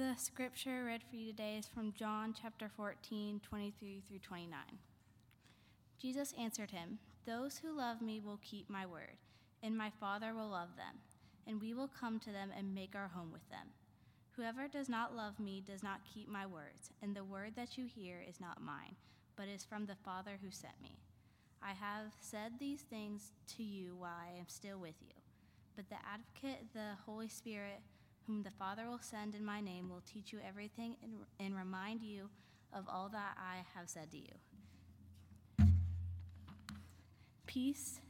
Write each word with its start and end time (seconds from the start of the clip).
The 0.00 0.14
scripture 0.16 0.84
read 0.86 1.02
for 1.02 1.16
you 1.16 1.26
today 1.26 1.56
is 1.58 1.66
from 1.66 1.92
John 1.92 2.32
chapter 2.32 2.70
14, 2.74 3.38
23 3.46 4.02
through 4.08 4.18
29. 4.20 4.58
Jesus 6.00 6.32
answered 6.38 6.70
him, 6.70 6.98
Those 7.26 7.58
who 7.58 7.76
love 7.76 8.00
me 8.00 8.18
will 8.18 8.40
keep 8.42 8.70
my 8.70 8.86
word, 8.86 9.18
and 9.62 9.76
my 9.76 9.90
Father 10.00 10.32
will 10.32 10.48
love 10.48 10.70
them, 10.78 10.96
and 11.46 11.60
we 11.60 11.74
will 11.74 11.86
come 12.00 12.18
to 12.20 12.32
them 12.32 12.48
and 12.56 12.74
make 12.74 12.94
our 12.94 13.08
home 13.08 13.30
with 13.30 13.46
them. 13.50 13.66
Whoever 14.36 14.68
does 14.68 14.88
not 14.88 15.14
love 15.14 15.38
me 15.38 15.62
does 15.66 15.82
not 15.82 16.00
keep 16.10 16.30
my 16.30 16.46
words, 16.46 16.88
and 17.02 17.14
the 17.14 17.22
word 17.22 17.52
that 17.56 17.76
you 17.76 17.84
hear 17.84 18.24
is 18.26 18.40
not 18.40 18.62
mine, 18.62 18.96
but 19.36 19.48
is 19.48 19.64
from 19.64 19.84
the 19.84 20.00
Father 20.02 20.38
who 20.42 20.50
sent 20.50 20.80
me. 20.82 20.96
I 21.62 21.74
have 21.74 22.14
said 22.20 22.52
these 22.58 22.80
things 22.80 23.32
to 23.58 23.62
you 23.62 23.96
while 23.98 24.16
I 24.18 24.38
am 24.38 24.48
still 24.48 24.78
with 24.78 24.96
you. 25.02 25.12
But 25.76 25.90
the 25.90 25.96
advocate, 26.10 26.68
the 26.72 26.96
Holy 27.04 27.28
Spirit, 27.28 27.82
whom 28.30 28.42
the 28.44 28.50
Father 28.50 28.88
will 28.88 29.00
send 29.00 29.34
in 29.34 29.44
my 29.44 29.60
name, 29.60 29.88
will 29.88 30.02
teach 30.06 30.32
you 30.32 30.38
everything 30.46 30.94
and, 31.02 31.12
and 31.40 31.56
remind 31.56 32.00
you 32.00 32.28
of 32.72 32.84
all 32.88 33.08
that 33.08 33.36
I 33.36 33.64
have 33.74 33.88
said 33.88 34.12
to 34.12 34.18
you. 34.18 35.66
Peace 37.46 38.00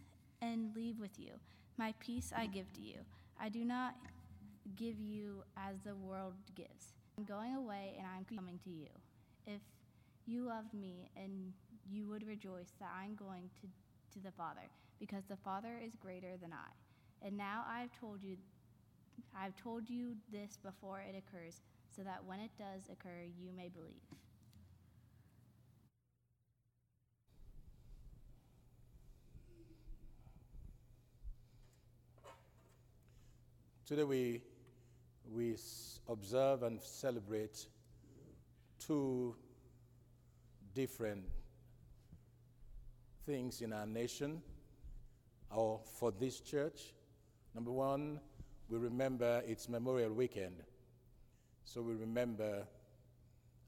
and 0.42 0.76
leave 0.76 1.00
with 1.00 1.18
you. 1.18 1.32
My 1.78 1.94
peace 2.00 2.34
I 2.36 2.44
give 2.46 2.70
to 2.74 2.82
you. 2.82 2.98
I 3.40 3.48
do 3.48 3.64
not 3.64 3.94
give 4.76 5.00
you 5.00 5.42
as 5.56 5.76
the 5.86 5.94
world 5.94 6.34
gives. 6.54 6.92
I'm 7.16 7.24
going 7.24 7.54
away 7.54 7.94
and 7.96 8.06
I'm 8.06 8.26
coming 8.36 8.58
to 8.64 8.70
you. 8.70 8.88
If 9.46 9.62
you 10.26 10.44
loved 10.44 10.74
me 10.74 11.08
and 11.16 11.54
you 11.90 12.06
would 12.08 12.26
rejoice 12.26 12.72
that 12.78 12.90
I'm 12.94 13.14
going 13.14 13.48
to, 13.62 14.18
to 14.18 14.22
the 14.22 14.32
Father, 14.32 14.68
because 14.98 15.24
the 15.30 15.36
Father 15.36 15.80
is 15.82 15.94
greater 15.94 16.36
than 16.42 16.52
I. 16.52 17.26
And 17.26 17.38
now 17.38 17.64
I've 17.66 17.98
told 17.98 18.22
you 18.22 18.36
I've 19.36 19.56
told 19.56 19.88
you 19.88 20.14
this 20.32 20.58
before 20.62 21.00
it 21.00 21.14
occurs, 21.16 21.60
so 21.94 22.02
that 22.02 22.24
when 22.24 22.40
it 22.40 22.50
does 22.58 22.88
occur, 22.90 23.24
you 23.38 23.52
may 23.56 23.68
believe. 23.68 24.00
Today 33.86 34.04
we, 34.04 34.40
we 35.32 35.56
observe 36.08 36.62
and 36.62 36.80
celebrate 36.80 37.66
two 38.78 39.34
different 40.74 41.24
things 43.26 43.62
in 43.62 43.72
our 43.72 43.86
nation 43.86 44.42
or 45.50 45.80
for 45.98 46.12
this 46.12 46.38
church. 46.38 46.94
Number 47.52 47.72
one, 47.72 48.20
we 48.70 48.78
remember 48.78 49.42
it's 49.46 49.68
Memorial 49.68 50.12
Weekend. 50.12 50.62
So 51.64 51.82
we 51.82 51.94
remember 51.94 52.62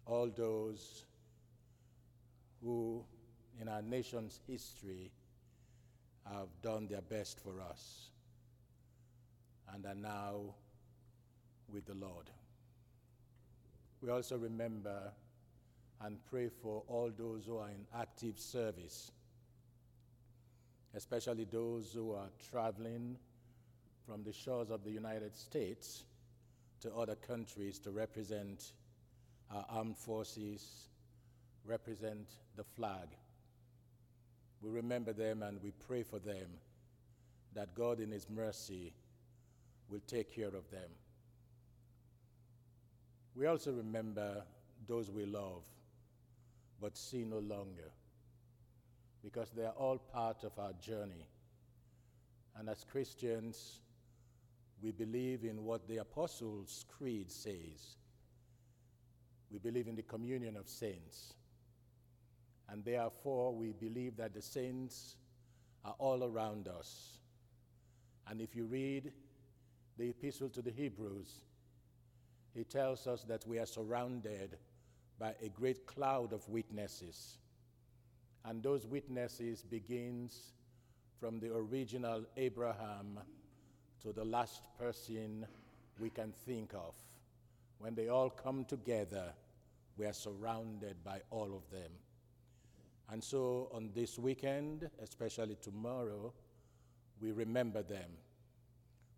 all 0.06 0.28
those 0.28 1.04
who, 2.62 3.04
in 3.60 3.68
our 3.68 3.82
nation's 3.82 4.38
history, 4.46 5.10
have 6.24 6.48
done 6.62 6.86
their 6.86 7.00
best 7.00 7.40
for 7.40 7.60
us 7.60 8.10
and 9.74 9.84
are 9.86 9.94
now 9.94 10.54
with 11.72 11.84
the 11.86 11.94
Lord. 11.94 12.30
We 14.00 14.10
also 14.10 14.36
remember 14.36 15.12
and 16.00 16.18
pray 16.30 16.48
for 16.48 16.84
all 16.86 17.10
those 17.16 17.46
who 17.46 17.58
are 17.58 17.70
in 17.70 17.86
active 17.96 18.38
service, 18.38 19.10
especially 20.94 21.46
those 21.50 21.92
who 21.92 22.12
are 22.12 22.28
traveling 22.50 23.16
from 24.06 24.24
the 24.24 24.32
shores 24.32 24.70
of 24.70 24.84
the 24.84 24.90
United 24.90 25.36
States 25.36 26.04
to 26.80 26.92
other 26.94 27.14
countries 27.14 27.78
to 27.80 27.90
represent 27.90 28.72
our 29.50 29.64
armed 29.68 29.96
forces, 29.96 30.88
represent 31.64 32.28
the 32.56 32.64
flag. 32.64 33.08
We 34.60 34.70
remember 34.70 35.12
them 35.12 35.42
and 35.42 35.62
we 35.62 35.72
pray 35.86 36.02
for 36.02 36.18
them 36.18 36.46
that 37.54 37.74
God, 37.74 38.00
in 38.00 38.10
His 38.10 38.28
mercy, 38.28 38.92
will 39.88 40.00
take 40.06 40.34
care 40.34 40.48
of 40.48 40.70
them. 40.70 40.90
We 43.34 43.46
also 43.46 43.72
remember 43.72 44.42
those 44.86 45.10
we 45.10 45.26
love 45.26 45.62
but 46.80 46.96
see 46.96 47.24
no 47.24 47.38
longer 47.38 47.90
because 49.22 49.50
they 49.50 49.64
are 49.64 49.74
all 49.78 49.98
part 49.98 50.42
of 50.42 50.58
our 50.58 50.72
journey. 50.84 51.28
And 52.58 52.68
as 52.68 52.84
Christians, 52.90 53.78
we 54.82 54.90
believe 54.90 55.44
in 55.44 55.64
what 55.64 55.86
the 55.86 55.98
Apostles' 55.98 56.84
Creed 56.88 57.30
says. 57.30 57.96
We 59.50 59.58
believe 59.58 59.86
in 59.86 59.94
the 59.94 60.02
communion 60.02 60.56
of 60.56 60.68
saints. 60.68 61.34
And 62.68 62.84
therefore, 62.84 63.54
we 63.54 63.72
believe 63.72 64.16
that 64.16 64.34
the 64.34 64.42
saints 64.42 65.16
are 65.84 65.94
all 65.98 66.24
around 66.24 66.68
us. 66.68 67.18
And 68.28 68.40
if 68.40 68.56
you 68.56 68.64
read 68.64 69.12
the 69.98 70.08
epistle 70.08 70.48
to 70.50 70.62
the 70.62 70.70
Hebrews, 70.70 71.42
he 72.54 72.64
tells 72.64 73.06
us 73.06 73.22
that 73.24 73.46
we 73.46 73.58
are 73.58 73.66
surrounded 73.66 74.58
by 75.18 75.34
a 75.42 75.48
great 75.48 75.86
cloud 75.86 76.32
of 76.32 76.48
witnesses. 76.48 77.38
And 78.44 78.62
those 78.62 78.86
witnesses 78.86 79.62
begins 79.62 80.54
from 81.20 81.38
the 81.38 81.54
original 81.54 82.24
Abraham 82.36 83.20
to 84.02 84.12
the 84.12 84.24
last 84.24 84.62
person 84.78 85.46
we 86.00 86.10
can 86.10 86.32
think 86.44 86.74
of. 86.74 86.94
When 87.78 87.94
they 87.94 88.08
all 88.08 88.30
come 88.30 88.64
together, 88.64 89.32
we 89.96 90.06
are 90.06 90.12
surrounded 90.12 90.96
by 91.04 91.20
all 91.30 91.54
of 91.54 91.70
them. 91.70 91.90
And 93.10 93.22
so 93.22 93.68
on 93.72 93.90
this 93.94 94.18
weekend, 94.18 94.88
especially 95.02 95.56
tomorrow, 95.60 96.32
we 97.20 97.30
remember 97.32 97.82
them. 97.82 98.10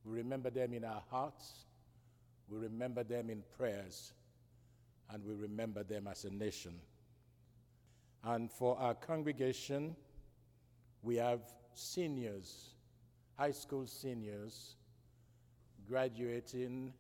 We 0.05 0.19
remember 0.19 0.51
them 0.51 0.75
in 0.75 0.85
our 0.85 1.03
hearts, 1.11 1.65
we 2.49 2.59
remember 2.59 3.05
them 3.05 3.31
in 3.31 3.43
prayers, 3.57 4.13
and 5.11 5.25
we 5.25 5.35
remember 5.35 5.83
them 5.83 6.07
as 6.07 6.25
a 6.25 6.31
nation. 6.31 6.75
And 8.23 8.51
for 8.51 8.77
our 8.79 8.95
congregation, 8.95 9.97
we 11.03 11.17
have 11.17 11.41
seniors 11.73 12.74
high 13.37 13.51
school 13.51 13.87
seniors 13.87 14.77
graduating 15.89 16.93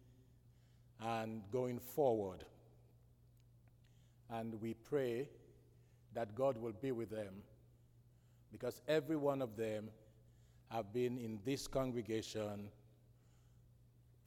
and 1.00 1.42
going 1.50 1.78
forward. 1.78 2.44
And 4.30 4.60
we 4.60 4.74
pray 4.74 5.28
that 6.14 6.34
God 6.34 6.56
will 6.56 6.72
be 6.72 6.92
with 6.92 7.10
them 7.10 7.42
because 8.50 8.80
every 8.88 9.16
one 9.16 9.42
of 9.42 9.56
them 9.56 9.90
have 10.70 10.92
been 10.92 11.18
in 11.18 11.38
this 11.44 11.66
congregation 11.66 12.68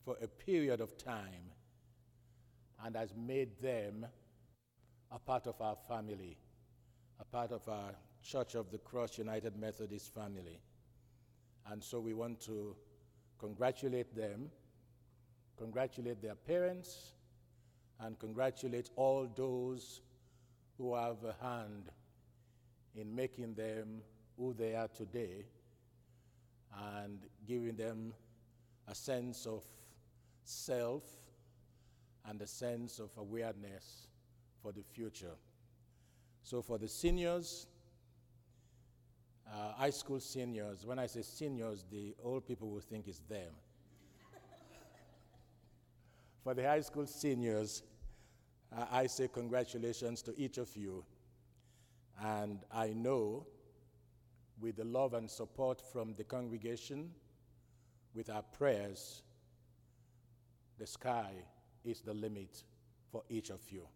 for 0.05 0.17
a 0.21 0.27
period 0.27 0.79
of 0.79 0.97
time 0.97 1.51
and 2.85 2.95
has 2.95 3.13
made 3.15 3.59
them 3.61 4.05
a 5.11 5.19
part 5.19 5.47
of 5.47 5.59
our 5.61 5.75
family, 5.87 6.37
a 7.19 7.25
part 7.25 7.51
of 7.51 7.67
our 7.67 7.91
Church 8.23 8.55
of 8.55 8.71
the 8.71 8.77
Cross 8.77 9.17
United 9.17 9.57
Methodist 9.57 10.13
family. 10.13 10.59
And 11.71 11.83
so 11.83 11.99
we 11.99 12.13
want 12.13 12.39
to 12.41 12.75
congratulate 13.39 14.15
them, 14.15 14.49
congratulate 15.57 16.21
their 16.21 16.35
parents, 16.35 17.13
and 17.99 18.17
congratulate 18.19 18.89
all 18.95 19.27
those 19.35 20.01
who 20.77 20.95
have 20.95 21.17
a 21.23 21.35
hand 21.43 21.89
in 22.95 23.13
making 23.15 23.53
them 23.55 24.01
who 24.37 24.53
they 24.53 24.75
are 24.75 24.87
today 24.87 25.45
and 27.03 27.19
giving 27.47 27.75
them 27.75 28.13
a 28.87 28.95
sense 28.95 29.45
of 29.45 29.63
self 30.43 31.03
and 32.29 32.41
a 32.41 32.47
sense 32.47 32.99
of 32.99 33.09
awareness 33.17 34.07
for 34.61 34.71
the 34.71 34.83
future. 34.83 35.35
So, 36.43 36.61
for 36.61 36.77
the 36.77 36.87
seniors, 36.87 37.67
uh, 39.51 39.73
high 39.73 39.89
school 39.89 40.19
seniors, 40.19 40.85
when 40.85 40.99
I 40.99 41.07
say 41.07 41.21
seniors, 41.21 41.85
the 41.89 42.15
old 42.23 42.47
people 42.47 42.69
will 42.69 42.81
think 42.81 43.07
it's 43.07 43.21
them. 43.29 43.51
For 46.43 46.53
the 46.53 46.63
high 46.63 46.81
school 46.81 47.05
seniors, 47.05 47.83
uh, 48.75 48.85
I 48.91 49.07
say 49.07 49.27
congratulations 49.27 50.21
to 50.23 50.37
each 50.37 50.57
of 50.57 50.75
you. 50.75 51.03
And 52.21 52.59
I 52.73 52.89
know 52.89 53.45
with 54.59 54.77
the 54.77 54.85
love 54.85 55.13
and 55.13 55.29
support 55.29 55.81
from 55.93 56.15
the 56.15 56.23
congregation, 56.23 57.11
with 58.13 58.29
our 58.29 58.41
prayers, 58.41 59.21
the 60.79 60.87
sky 60.87 61.31
is 61.85 62.01
the 62.01 62.13
limit 62.13 62.63
for 63.11 63.23
each 63.29 63.49
of 63.49 63.61
you. 63.69 63.87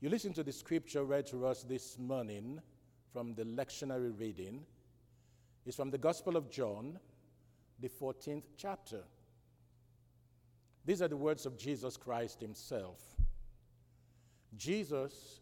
You 0.00 0.08
listen 0.08 0.32
to 0.32 0.42
the 0.42 0.52
scripture 0.52 1.04
read 1.04 1.26
to 1.26 1.46
us 1.46 1.62
this 1.62 1.98
morning 1.98 2.60
from 3.12 3.34
the 3.34 3.44
lectionary 3.44 4.18
reading 4.18 4.64
is 5.66 5.76
from 5.76 5.90
the 5.90 5.98
Gospel 5.98 6.36
of 6.36 6.50
John, 6.50 6.98
the 7.80 7.88
14th 7.88 8.44
chapter. 8.56 9.02
These 10.84 11.02
are 11.02 11.08
the 11.08 11.16
words 11.16 11.46
of 11.46 11.58
Jesus 11.58 11.96
Christ 11.96 12.40
himself. 12.40 13.00
Jesus, 14.56 15.40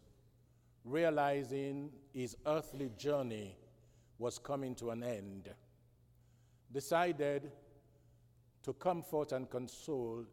realizing 0.83 1.91
his 2.13 2.35
earthly 2.45 2.91
journey 2.97 3.57
was 4.17 4.37
coming 4.37 4.75
to 4.75 4.91
an 4.91 5.03
end, 5.03 5.49
decided 6.71 7.51
to 8.63 8.73
comfort 8.73 9.31
and 9.31 9.49
console 9.49 10.25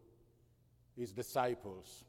his 0.96 1.12
disciples 1.12 2.04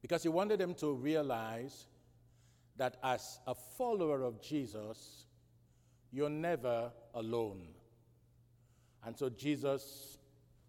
because 0.00 0.22
he 0.22 0.28
wanted 0.28 0.60
them 0.60 0.74
to 0.74 0.92
realize 0.92 1.86
that 2.78 2.96
as 3.02 3.40
a 3.46 3.54
follower 3.54 4.22
of 4.22 4.40
Jesus, 4.40 5.26
you're 6.10 6.30
never 6.30 6.90
alone. 7.14 7.68
And 9.04 9.16
so 9.16 9.28
Jesus 9.28 10.18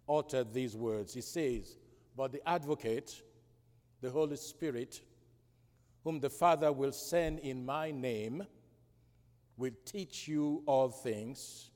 uttered 0.08 0.54
these 0.54 0.76
words. 0.76 1.14
He 1.14 1.22
says, 1.22 1.78
But 2.18 2.32
the 2.32 2.48
advocate, 2.48 3.22
the 4.02 4.10
Holy 4.10 4.36
Spirit, 4.36 5.02
whom 6.04 6.20
the 6.20 6.30
Father 6.30 6.72
will 6.72 6.92
send 6.92 7.40
in 7.40 7.66
my 7.66 7.92
name, 7.92 8.46
will 9.58 9.74
teach 9.86 10.28
you 10.28 10.64
all 10.66 10.90
things 10.90 11.70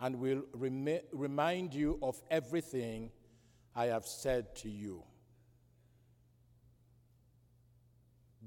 and 0.00 0.16
will 0.16 0.42
rem- 0.52 1.00
remind 1.12 1.74
you 1.74 1.98
of 2.02 2.20
everything 2.30 3.10
I 3.74 3.86
have 3.86 4.06
said 4.06 4.56
to 4.56 4.70
you. 4.70 5.02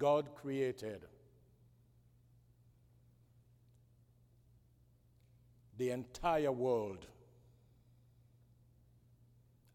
God 0.01 0.33
created 0.33 1.05
the 5.77 5.91
entire 5.91 6.51
world 6.51 7.05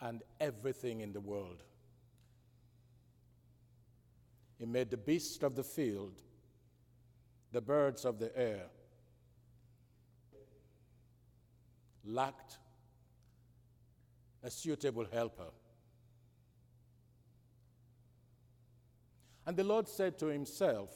and 0.00 0.24
everything 0.40 1.00
in 1.00 1.12
the 1.12 1.20
world. 1.20 1.62
He 4.58 4.66
made 4.66 4.90
the 4.90 4.96
beasts 4.96 5.44
of 5.44 5.54
the 5.54 5.62
field, 5.62 6.20
the 7.52 7.60
birds 7.60 8.04
of 8.04 8.18
the 8.18 8.36
air, 8.36 8.64
lacked 12.04 12.58
a 14.42 14.50
suitable 14.50 15.06
helper. 15.12 15.52
And 19.46 19.56
the 19.56 19.64
Lord 19.64 19.88
said 19.88 20.18
to 20.18 20.26
himself, 20.26 20.90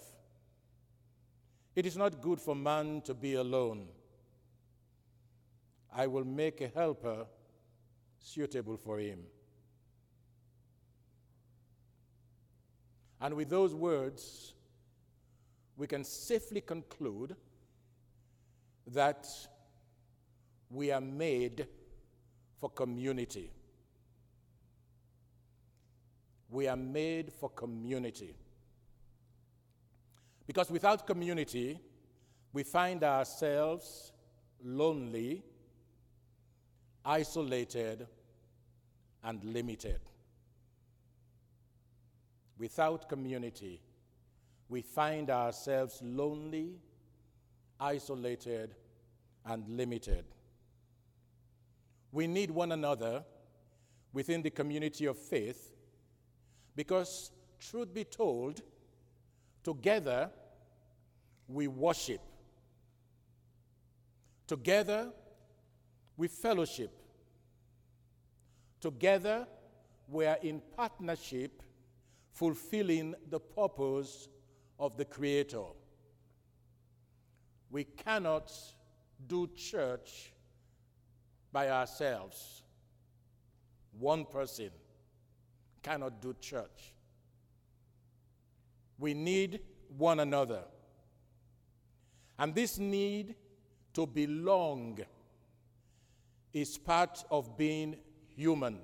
It 1.76 1.86
is 1.86 1.96
not 1.96 2.20
good 2.20 2.40
for 2.40 2.56
man 2.56 3.00
to 3.02 3.14
be 3.14 3.34
alone. 3.34 3.86
I 5.94 6.08
will 6.08 6.24
make 6.24 6.60
a 6.60 6.68
helper 6.68 7.26
suitable 8.18 8.76
for 8.76 8.98
him. 8.98 9.20
And 13.20 13.34
with 13.34 13.50
those 13.50 13.74
words, 13.74 14.54
we 15.76 15.86
can 15.86 16.04
safely 16.04 16.60
conclude 16.60 17.36
that 18.88 19.28
we 20.70 20.90
are 20.90 21.00
made 21.00 21.66
for 22.58 22.70
community. 22.70 23.50
We 26.50 26.66
are 26.66 26.76
made 26.76 27.32
for 27.32 27.48
community. 27.50 28.34
Because 30.46 30.70
without 30.70 31.06
community, 31.06 31.78
we 32.52 32.64
find 32.64 33.04
ourselves 33.04 34.12
lonely, 34.62 35.44
isolated, 37.04 38.06
and 39.22 39.44
limited. 39.44 40.00
Without 42.58 43.08
community, 43.08 43.80
we 44.68 44.82
find 44.82 45.30
ourselves 45.30 46.00
lonely, 46.02 46.80
isolated, 47.78 48.74
and 49.46 49.66
limited. 49.68 50.24
We 52.12 52.26
need 52.26 52.50
one 52.50 52.72
another 52.72 53.24
within 54.12 54.42
the 54.42 54.50
community 54.50 55.06
of 55.06 55.16
faith 55.16 55.70
because, 56.80 57.30
truth 57.58 57.92
be 57.92 58.04
told, 58.04 58.62
together 59.62 60.30
we 61.46 61.68
worship. 61.68 62.22
Together 64.46 65.12
we 66.16 66.26
fellowship. 66.26 66.90
Together 68.80 69.46
we 70.08 70.24
are 70.24 70.38
in 70.40 70.62
partnership, 70.74 71.62
fulfilling 72.32 73.14
the 73.28 73.38
purpose 73.38 74.30
of 74.78 74.96
the 74.96 75.04
Creator. 75.04 75.66
We 77.70 77.84
cannot 77.84 78.50
do 79.26 79.50
church 79.54 80.32
by 81.52 81.68
ourselves. 81.68 82.62
One 83.98 84.24
person 84.24 84.70
cannot 85.82 86.20
do 86.20 86.34
church. 86.40 86.94
We 88.98 89.14
need 89.14 89.60
one 89.96 90.20
another. 90.20 90.62
And 92.38 92.54
this 92.54 92.78
need 92.78 93.34
to 93.94 94.06
belong 94.06 95.00
is 96.52 96.78
part 96.78 97.24
of 97.30 97.56
being 97.56 97.96
human. 98.28 98.78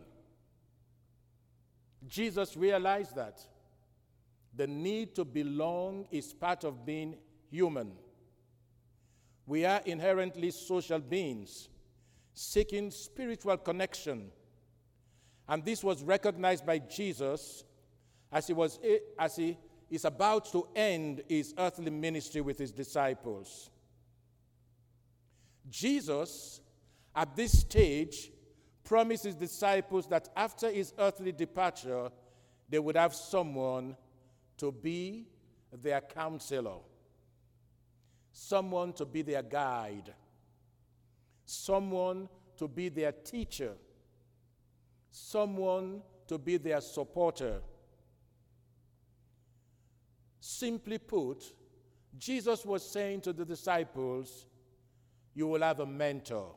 Jesus 2.06 2.56
realized 2.56 3.16
that. 3.16 3.40
The 4.54 4.66
need 4.66 5.14
to 5.16 5.25
belong 5.25 6.06
is 6.10 6.32
part 6.32 6.64
of 6.64 6.87
being 6.87 7.16
human. 7.50 7.92
We 9.46 9.64
are 9.64 9.82
inherently 9.84 10.50
social 10.50 10.99
beings 10.99 11.69
seeking 12.32 12.90
spiritual 12.90 13.56
connection. 13.56 14.31
And 15.48 15.64
this 15.64 15.84
was 15.84 16.02
recognized 16.02 16.66
by 16.66 16.78
Jesus 16.78 17.64
as 18.32 18.46
he, 18.46 18.52
was, 18.52 18.78
as 19.19 19.37
he 19.37 19.56
is 19.90 20.04
about 20.04 20.50
to 20.52 20.66
end 20.75 21.22
his 21.28 21.54
earthly 21.56 21.90
ministry 21.90 22.40
with 22.40 22.58
his 22.58 22.72
disciples. 22.72 23.70
Jesus, 25.69 26.60
at 27.14 27.34
this 27.37 27.60
stage, 27.60 28.32
promised 28.85 29.25
his 29.25 29.35
disciples 29.35 30.06
that 30.09 30.28
after 30.37 30.71
his 30.71 30.92
earthly 30.99 31.32
departure, 31.32 32.11
they 32.68 32.78
would 32.78 32.97
have 32.97 33.14
someone 33.14 33.97
to 34.59 34.73
be 34.73 35.26
their 35.73 36.00
counselor, 36.00 36.78
someone 38.32 38.92
to 38.92 39.04
be 39.04 39.23
their 39.23 39.42
guide 39.42 40.12
someone 41.47 42.28
to 42.59 42.68
be 42.68 42.88
their 42.88 43.12
teacher, 43.12 43.73
someone 45.16 46.02
to 46.28 46.37
be 46.37 46.58
their 46.58 46.80
supporter. 46.80 47.61
Simply 50.40 50.99
put, 50.99 51.42
Jesus 52.18 52.66
was 52.66 52.88
saying 52.88 53.23
to 53.23 53.32
the 53.32 53.44
disciples, 53.44 54.44
You 55.35 55.46
will 55.46 55.62
have 55.62 55.80
a 55.80 55.87
mentor, 55.87 56.54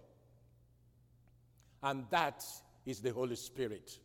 and 1.81 2.05
that 2.09 2.43
is 2.85 2.99
the 2.99 3.11
Holy 3.11 3.37
Spirit. 3.37 3.97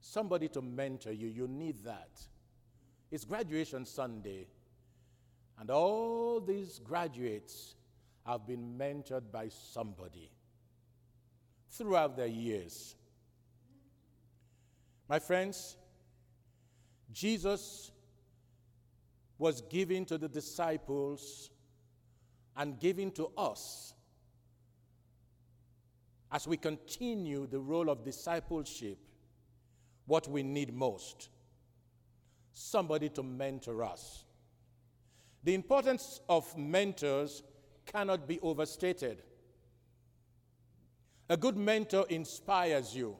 Somebody 0.00 0.48
to 0.48 0.62
mentor 0.62 1.12
you, 1.12 1.28
you 1.28 1.46
need 1.46 1.84
that. 1.84 2.10
It's 3.10 3.26
graduation 3.26 3.84
Sunday, 3.84 4.46
and 5.60 5.70
all 5.70 6.40
these 6.40 6.78
graduates 6.78 7.74
have 8.26 8.46
been 8.46 8.78
mentored 8.78 9.30
by 9.30 9.48
somebody 9.48 10.30
throughout 11.68 12.16
their 12.16 12.26
years. 12.26 12.96
My 15.12 15.18
friends, 15.18 15.76
Jesus 17.12 17.92
was 19.36 19.60
giving 19.68 20.06
to 20.06 20.16
the 20.16 20.26
disciples 20.26 21.50
and 22.56 22.80
giving 22.80 23.10
to 23.12 23.30
us 23.36 23.92
as 26.30 26.48
we 26.48 26.56
continue 26.56 27.46
the 27.46 27.58
role 27.58 27.90
of 27.90 28.06
discipleship 28.06 28.96
what 30.06 30.28
we 30.28 30.42
need 30.42 30.72
most 30.72 31.28
somebody 32.54 33.10
to 33.10 33.22
mentor 33.22 33.84
us. 33.84 34.24
The 35.44 35.52
importance 35.52 36.22
of 36.26 36.56
mentors 36.56 37.42
cannot 37.84 38.26
be 38.26 38.40
overstated. 38.40 39.22
A 41.28 41.36
good 41.36 41.58
mentor 41.58 42.06
inspires 42.08 42.96
you. 42.96 43.18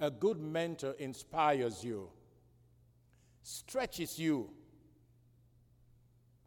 A 0.00 0.10
good 0.10 0.40
mentor 0.40 0.94
inspires 0.98 1.84
you, 1.84 2.08
stretches 3.42 4.18
you, 4.18 4.50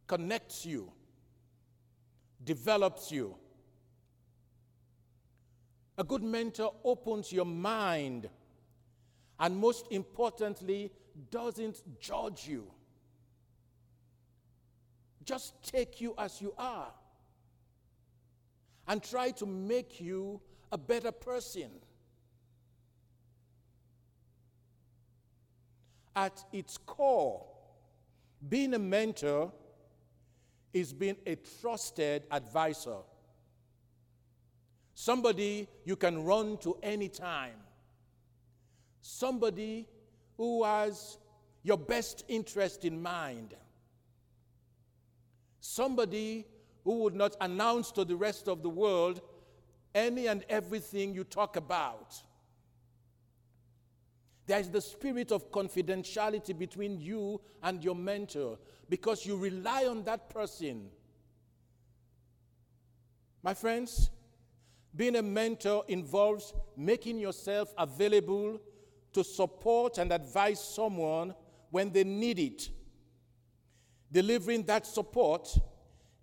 connects 0.07 0.65
you, 0.65 0.91
develops 2.43 3.11
you. 3.11 3.35
A 5.99 6.03
good 6.03 6.23
mentor 6.23 6.73
opens 6.83 7.31
your 7.31 7.45
mind 7.45 8.27
and, 9.39 9.55
most 9.55 9.85
importantly, 9.91 10.91
doesn't 11.29 11.83
judge 11.99 12.47
you. 12.47 12.65
Just 15.23 15.61
take 15.61 16.01
you 16.01 16.15
as 16.17 16.41
you 16.41 16.55
are 16.57 16.91
and 18.87 19.03
try 19.03 19.29
to 19.31 19.45
make 19.45 20.01
you 20.01 20.41
a 20.71 20.77
better 20.77 21.11
person. 21.11 21.69
At 26.15 26.43
its 26.51 26.77
core, 26.77 27.45
being 28.47 28.73
a 28.73 28.79
mentor 28.79 29.51
is 30.73 30.93
being 30.93 31.17
a 31.25 31.35
trusted 31.61 32.23
advisor. 32.31 32.97
Somebody 34.93 35.67
you 35.85 35.95
can 35.95 36.23
run 36.23 36.57
to 36.57 36.77
anytime. 36.83 37.57
Somebody 39.01 39.87
who 40.37 40.63
has 40.63 41.17
your 41.63 41.77
best 41.77 42.23
interest 42.27 42.85
in 42.85 43.01
mind. 43.01 43.55
Somebody 45.59 46.45
who 46.83 46.99
would 46.99 47.15
not 47.15 47.35
announce 47.41 47.91
to 47.93 48.05
the 48.05 48.15
rest 48.15 48.47
of 48.47 48.61
the 48.61 48.69
world 48.69 49.21
any 49.95 50.27
and 50.27 50.43
everything 50.49 51.13
you 51.13 51.23
talk 51.23 51.55
about. 51.55 52.21
There 54.45 54.59
is 54.59 54.69
the 54.69 54.81
spirit 54.81 55.31
of 55.31 55.51
confidentiality 55.51 56.57
between 56.57 56.99
you 56.99 57.39
and 57.61 57.83
your 57.83 57.95
mentor 57.95 58.57
because 58.89 59.25
you 59.25 59.37
rely 59.37 59.85
on 59.85 60.03
that 60.03 60.29
person. 60.29 60.89
My 63.41 63.53
friends, 63.53 64.09
being 64.95 65.15
a 65.15 65.21
mentor 65.21 65.85
involves 65.87 66.53
making 66.75 67.19
yourself 67.19 67.73
available 67.77 68.59
to 69.13 69.23
support 69.23 69.97
and 69.97 70.11
advise 70.11 70.63
someone 70.63 71.33
when 71.71 71.91
they 71.91 72.03
need 72.03 72.39
it, 72.39 72.69
delivering 74.11 74.63
that 74.63 74.85
support 74.85 75.57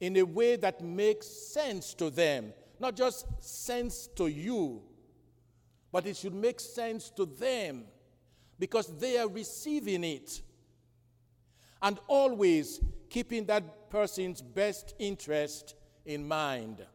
in 0.01 0.17
a 0.17 0.23
way 0.23 0.57
that 0.57 0.83
makes 0.83 1.27
sense 1.27 1.95
to 1.95 2.11
them, 2.11 2.53
not 2.79 2.97
just 2.97 3.27
sense 3.41 4.09
to 4.17 4.27
you, 4.27 4.83
but 5.91 6.07
it 6.07 6.17
should 6.17 6.35
make 6.35 6.61
sense 6.61 7.11
to 7.11 7.27
them 7.27 7.85
because 8.61 8.87
they 8.99 9.19
are 9.19 9.27
receiving 9.27 10.05
it. 10.05 10.43
And 11.83 11.99
always 12.07 12.79
keeping 13.09 13.47
that 13.47 13.91
person's 13.91 14.43
best 14.43 14.95
interest 14.99 15.75
in 16.05 16.29
mind. 16.29 16.87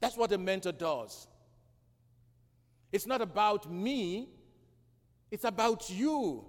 That's 0.00 0.16
what 0.16 0.30
a 0.30 0.38
mentor 0.38 0.72
does. 0.72 1.26
It's 2.92 3.06
not 3.06 3.22
about 3.22 3.72
me, 3.72 4.28
it's 5.30 5.44
about 5.44 5.90
you. 5.90 6.44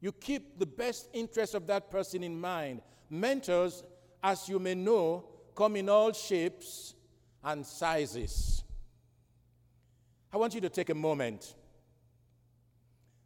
You 0.00 0.12
keep 0.12 0.58
the 0.58 0.66
best 0.66 1.08
interest 1.12 1.54
of 1.54 1.66
that 1.66 1.90
person 1.90 2.22
in 2.22 2.38
mind. 2.40 2.82
Mentors, 3.10 3.82
as 4.22 4.48
you 4.48 4.58
may 4.58 4.74
know, 4.74 5.24
come 5.56 5.76
in 5.76 5.88
all 5.88 6.12
shapes 6.12 6.94
and 7.42 7.64
sizes. 7.64 8.63
I 10.34 10.36
want 10.36 10.52
you 10.52 10.60
to 10.62 10.68
take 10.68 10.90
a 10.90 10.96
moment. 10.96 11.54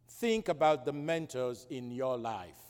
Think 0.06 0.50
about 0.50 0.84
the 0.84 0.92
mentors 0.92 1.66
in 1.70 1.90
your 1.90 2.18
life. 2.18 2.60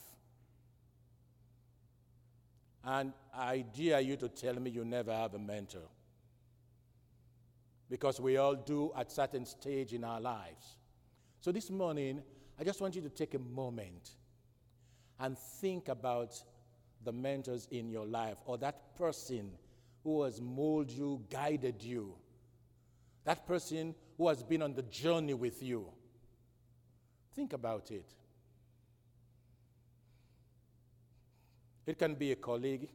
And 2.84 3.14
I 3.34 3.64
dare 3.76 3.98
you 3.98 4.16
to 4.18 4.28
tell 4.28 4.54
me 4.54 4.70
you 4.70 4.84
never 4.84 5.12
have 5.12 5.34
a 5.34 5.40
mentor. 5.40 5.88
Because 7.90 8.20
we 8.20 8.36
all 8.36 8.54
do 8.54 8.92
at 8.96 9.10
certain 9.10 9.44
stage 9.44 9.92
in 9.92 10.04
our 10.04 10.20
lives. 10.20 10.76
So 11.40 11.50
this 11.50 11.68
morning, 11.68 12.22
I 12.60 12.62
just 12.62 12.80
want 12.80 12.94
you 12.94 13.02
to 13.02 13.10
take 13.10 13.34
a 13.34 13.40
moment 13.40 14.10
and 15.18 15.36
think 15.36 15.88
about 15.88 16.40
the 17.02 17.12
mentors 17.12 17.66
in 17.72 17.90
your 17.90 18.06
life 18.06 18.36
or 18.44 18.56
that 18.58 18.94
person 18.96 19.50
who 20.04 20.22
has 20.22 20.40
molded 20.40 20.96
you, 20.96 21.24
guided 21.28 21.82
you. 21.82 22.14
That 23.24 23.46
person 23.46 23.94
who 24.16 24.28
has 24.28 24.42
been 24.42 24.62
on 24.62 24.74
the 24.74 24.82
journey 24.82 25.34
with 25.34 25.62
you. 25.62 25.86
Think 27.34 27.52
about 27.52 27.90
it. 27.90 28.06
It 31.86 31.98
can 31.98 32.14
be 32.14 32.32
a 32.32 32.36
colleague, 32.36 32.88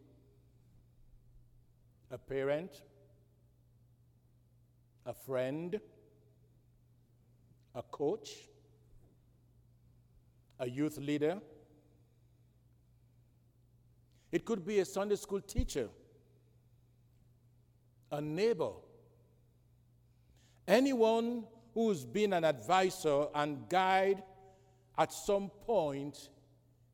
a 2.12 2.18
parent, 2.18 2.84
a 5.06 5.14
friend, 5.14 5.80
a 7.74 7.82
coach, 7.82 8.30
a 10.60 10.70
youth 10.70 10.98
leader. 10.98 11.40
It 14.32 14.46
could 14.46 14.66
be 14.66 14.80
a 14.80 14.86
Sunday 14.86 15.16
school 15.16 15.42
teacher, 15.42 15.90
a 18.12 18.22
neighbor, 18.22 18.72
Anyone 20.68 21.44
who's 21.74 22.06
been 22.06 22.34
an 22.34 22.46
advisor 22.46 23.28
and 23.36 23.68
guide 23.68 24.24
at 24.98 25.12
some 25.12 25.50
point 25.50 26.30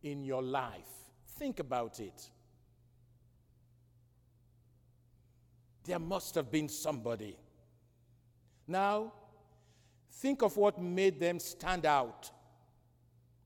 in 0.02 0.24
your 0.24 0.42
life, 0.42 0.90
think 1.38 1.60
about 1.60 2.00
it. 2.00 2.30
There 5.84 6.00
must 6.00 6.36
have 6.36 6.52
been 6.52 6.70
somebody. 6.70 7.38
Now, 8.68 9.14
think 10.12 10.42
of 10.42 10.56
what 10.58 10.82
made 10.82 11.20
them 11.20 11.40
stand 11.40 11.86
out 11.86 12.32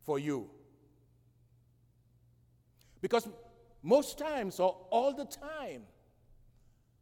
for 0.01 0.19
you. 0.19 0.49
Because 3.01 3.27
most 3.81 4.17
times, 4.17 4.59
or 4.59 4.75
all 4.89 5.13
the 5.13 5.25
time, 5.25 5.83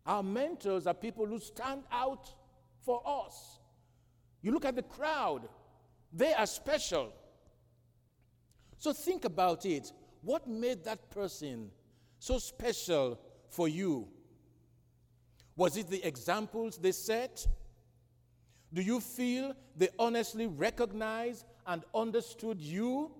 our 0.06 0.24
mentors 0.24 0.88
are 0.88 0.94
people 0.94 1.25
who 1.25 1.40
stand 1.40 1.84
out 1.92 2.34
for 2.86 3.02
us. 3.06 3.60
You 4.42 4.52
look 4.52 4.66
at 4.66 4.76
the 4.76 4.84
crowd, 4.84 5.48
they 6.12 6.34
are 6.34 6.46
special. 6.46 7.14
So 8.78 8.94
think 8.94 9.26
about 9.26 9.66
it. 9.66 9.92
What 10.22 10.48
made 10.48 10.84
that 10.86 11.10
person 11.12 11.70
so 12.20 12.40
special 12.40 13.20
for 13.50 13.68
you? 13.68 14.08
Was 15.56 15.78
it 15.78 15.88
the 15.88 16.06
examples 16.06 16.78
they 16.78 16.92
set? 16.92 17.46
Do 18.74 18.82
you 18.82 19.00
feel 19.00 19.54
they 19.76 19.90
honestly 20.00 20.48
recognized 20.48 21.46
and 21.68 21.84
understood 21.94 22.60
you? 22.60 23.12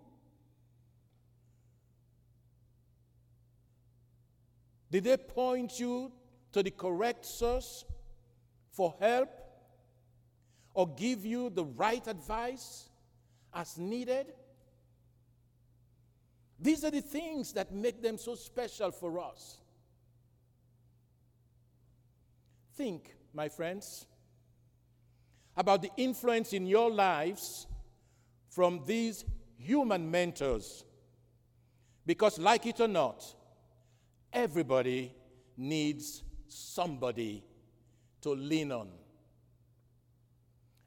Did 4.89 5.03
they 5.06 5.18
point 5.18 5.80
you 5.80 6.12
to 6.51 6.63
the 6.63 6.72
correct 6.72 7.25
source 7.25 7.86
for 8.72 8.96
help? 9.00 9.30
Or 10.73 10.87
give 10.95 11.25
you 11.25 11.49
the 11.49 11.65
right 11.65 12.05
advice 12.07 12.89
as 13.53 13.77
needed. 13.77 14.27
These 16.59 16.83
are 16.85 16.91
the 16.91 17.01
things 17.01 17.53
that 17.53 17.73
make 17.73 18.01
them 18.01 18.17
so 18.17 18.35
special 18.35 18.91
for 18.91 19.19
us. 19.19 19.57
Think, 22.75 23.15
my 23.33 23.49
friends, 23.49 24.05
about 25.57 25.81
the 25.81 25.91
influence 25.97 26.53
in 26.53 26.65
your 26.65 26.89
lives 26.89 27.67
from 28.49 28.81
these 28.85 29.25
human 29.57 30.09
mentors. 30.09 30.85
Because, 32.05 32.39
like 32.39 32.65
it 32.65 32.79
or 32.79 32.87
not, 32.87 33.23
everybody 34.31 35.13
needs 35.57 36.23
somebody 36.47 37.43
to 38.21 38.31
lean 38.31 38.71
on. 38.71 38.89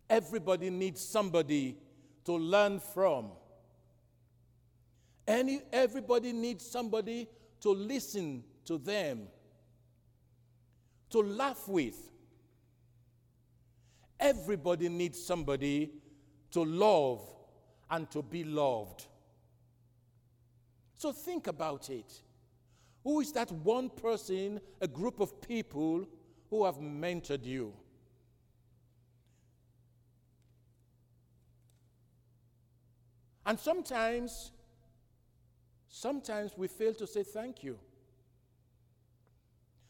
Everybody 0.08 0.70
needs 0.70 1.00
somebody 1.00 1.76
to 2.24 2.32
learn 2.32 2.80
from. 2.80 3.30
Any, 5.26 5.62
everybody 5.72 6.32
needs 6.32 6.66
somebody 6.66 7.28
to 7.60 7.70
listen 7.70 8.44
to 8.66 8.78
them, 8.78 9.28
to 11.10 11.20
laugh 11.20 11.66
with. 11.66 11.96
Everybody 14.20 14.88
needs 14.88 15.22
somebody 15.24 15.90
to 16.50 16.64
love 16.64 17.20
and 17.90 18.10
to 18.10 18.22
be 18.22 18.44
loved. 18.44 19.06
So 20.96 21.12
think 21.12 21.46
about 21.46 21.90
it. 21.90 22.22
Who 23.02 23.20
is 23.20 23.32
that 23.32 23.52
one 23.52 23.90
person, 23.90 24.60
a 24.80 24.88
group 24.88 25.20
of 25.20 25.40
people 25.42 26.06
who 26.48 26.64
have 26.64 26.76
mentored 26.76 27.44
you? 27.44 27.74
And 33.46 33.58
sometimes, 33.58 34.52
sometimes 35.88 36.52
we 36.56 36.68
fail 36.68 36.94
to 36.94 37.06
say 37.06 37.22
thank 37.22 37.62
you. 37.62 37.78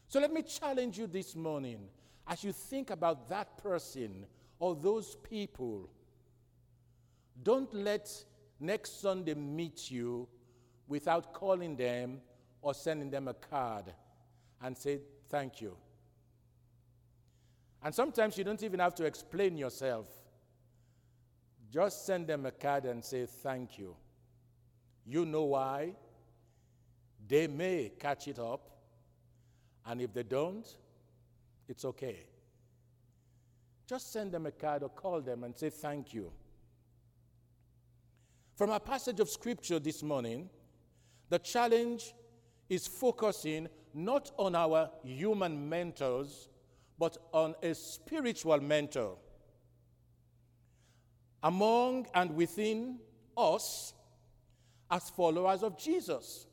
So 0.07 0.19
let 0.19 0.31
me 0.31 0.43
challenge 0.43 0.97
you 0.97 1.07
this 1.07 1.35
morning 1.35 1.89
as 2.27 2.43
you 2.43 2.51
think 2.51 2.89
about 2.89 3.29
that 3.29 3.57
person 3.57 4.25
or 4.59 4.75
those 4.75 5.15
people. 5.15 5.89
Don't 7.43 7.73
let 7.73 8.09
next 8.59 9.01
Sunday 9.01 9.33
meet 9.33 9.91
you 9.91 10.27
without 10.87 11.33
calling 11.33 11.75
them 11.75 12.21
or 12.61 12.73
sending 12.73 13.09
them 13.09 13.27
a 13.27 13.33
card 13.33 13.85
and 14.61 14.77
say 14.77 14.99
thank 15.29 15.61
you. 15.61 15.75
And 17.83 17.93
sometimes 17.93 18.37
you 18.37 18.43
don't 18.43 18.63
even 18.63 18.79
have 18.79 18.95
to 18.95 19.05
explain 19.05 19.57
yourself. 19.57 20.07
Just 21.75 22.05
send 22.05 22.27
them 22.27 22.45
a 22.45 22.51
card 22.51 22.85
and 22.85 23.03
say 23.03 23.25
thank 23.25 23.77
you. 23.77 23.97
You 25.05 25.25
know 25.25 25.43
why? 25.43 25.93
They 27.27 27.47
may 27.47 27.91
catch 27.99 28.29
it 28.29 28.39
up, 28.39 28.69
and 29.85 30.01
if 30.01 30.13
they 30.13 30.23
don't, 30.23 30.65
it's 31.67 31.83
okay. 31.83 32.27
Just 33.85 34.13
send 34.13 34.31
them 34.31 34.45
a 34.45 34.51
card 34.51 34.83
or 34.83 34.89
call 34.89 35.19
them 35.19 35.43
and 35.43 35.53
say 35.53 35.69
thank 35.69 36.13
you. 36.13 36.31
From 38.55 38.69
our 38.69 38.79
passage 38.79 39.19
of 39.19 39.29
scripture 39.29 39.77
this 39.77 40.01
morning, 40.01 40.49
the 41.27 41.39
challenge 41.39 42.15
is 42.69 42.87
focusing 42.87 43.67
not 43.93 44.31
on 44.37 44.55
our 44.55 44.89
human 45.03 45.67
mentors, 45.67 46.47
but 46.97 47.17
on 47.33 47.53
a 47.61 47.75
spiritual 47.75 48.61
mentor. 48.61 49.17
Among 51.45 52.07
and 52.15 52.35
within 52.35 52.97
us 53.37 53.93
as 54.89 55.11
followers 55.11 55.61
of 55.61 55.77
Jesus. 55.77 56.47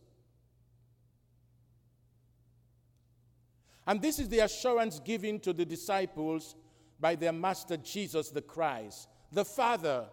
And 3.86 4.02
this 4.02 4.18
is 4.18 4.28
the 4.28 4.40
assurance 4.40 5.00
given 5.00 5.40
to 5.40 5.54
the 5.54 5.64
disciples 5.64 6.56
by 7.00 7.14
their 7.14 7.32
master 7.32 7.78
Jesus 7.78 8.28
the 8.28 8.42
Christ. 8.42 9.08
The 9.32 9.46
Father 9.46 10.04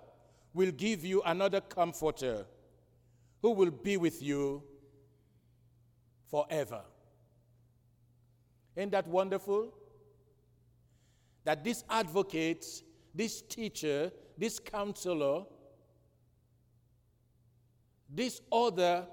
will 0.53 0.71
give 0.71 1.03
you 1.03 1.21
another 1.23 1.59
comforter 1.59 2.45
who 3.41 3.51
will 3.51 3.71
be 3.71 3.97
with 3.97 4.23
you 4.23 4.63
forever. 6.31 6.83
Ain't 8.77 8.91
that 8.91 9.07
wonderful? 9.07 9.73
That 11.43 11.65
this 11.65 11.83
advocate, 11.89 12.65
this 13.13 13.41
teacher, 13.41 14.13
this 14.39 14.57
counselor, 14.57 15.43
this 18.09 18.41
other 18.51 19.05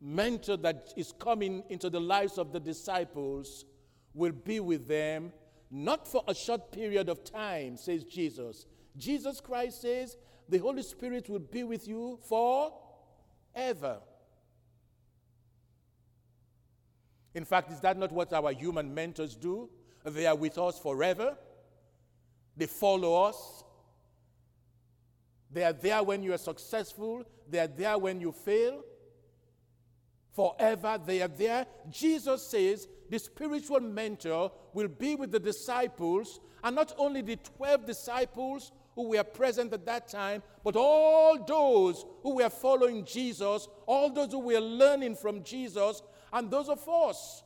mentor 0.00 0.56
that 0.58 0.92
is 0.96 1.14
coming 1.18 1.62
into 1.70 1.88
the 1.88 2.00
lives 2.00 2.36
of 2.36 2.52
the 2.52 2.60
disciples 2.60 3.64
will 4.12 4.32
be 4.32 4.60
with 4.60 4.86
them 4.88 5.32
not 5.70 6.06
for 6.06 6.22
a 6.28 6.34
short 6.34 6.72
period 6.72 7.08
of 7.08 7.24
time, 7.24 7.76
says 7.76 8.04
Jesus. 8.04 8.66
Jesus 8.96 9.40
Christ 9.40 9.82
says 9.82 10.16
the 10.48 10.58
Holy 10.58 10.82
Spirit 10.82 11.28
will 11.28 11.38
be 11.38 11.64
with 11.64 11.88
you 11.88 12.18
forever. 12.28 13.98
In 17.34 17.44
fact, 17.44 17.70
is 17.70 17.80
that 17.80 17.98
not 17.98 18.12
what 18.12 18.32
our 18.32 18.52
human 18.52 18.94
mentors 18.94 19.36
do? 19.36 19.68
They 20.04 20.26
are 20.26 20.36
with 20.36 20.56
us 20.56 20.78
forever. 20.78 21.36
They 22.56 22.66
follow 22.66 23.24
us. 23.24 23.64
They 25.50 25.64
are 25.64 25.72
there 25.72 26.02
when 26.02 26.22
you 26.22 26.32
are 26.32 26.38
successful. 26.38 27.24
They 27.48 27.58
are 27.60 27.66
there 27.66 27.98
when 27.98 28.20
you 28.20 28.32
fail. 28.32 28.82
Forever, 30.34 31.00
they 31.04 31.22
are 31.22 31.28
there. 31.28 31.66
Jesus 31.90 32.46
says 32.46 32.88
the 33.08 33.18
spiritual 33.18 33.80
mentor 33.80 34.52
will 34.74 34.88
be 34.88 35.14
with 35.14 35.32
the 35.32 35.40
disciples, 35.40 36.40
and 36.62 36.76
not 36.76 36.92
only 36.98 37.22
the 37.22 37.36
12 37.36 37.86
disciples 37.86 38.72
who 38.94 39.08
were 39.08 39.24
present 39.24 39.72
at 39.72 39.86
that 39.86 40.08
time, 40.08 40.42
but 40.64 40.76
all 40.76 41.42
those 41.44 42.04
who 42.22 42.36
were 42.36 42.50
following 42.50 43.04
Jesus, 43.04 43.68
all 43.86 44.10
those 44.10 44.32
who 44.32 44.40
were 44.40 44.60
learning 44.60 45.14
from 45.14 45.42
Jesus, 45.42 46.02
and 46.32 46.50
those 46.50 46.68
of 46.68 46.86
us 46.88 47.42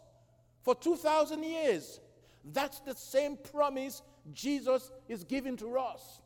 for 0.63 0.75
2,000 0.75 1.43
years. 1.43 2.01
That's 2.45 2.81
the 2.81 2.95
same 2.95 3.37
promise 3.37 4.03
Jesus 4.33 4.91
is 5.09 5.25
giving 5.25 5.57
to 5.59 5.79
us. 5.79 6.20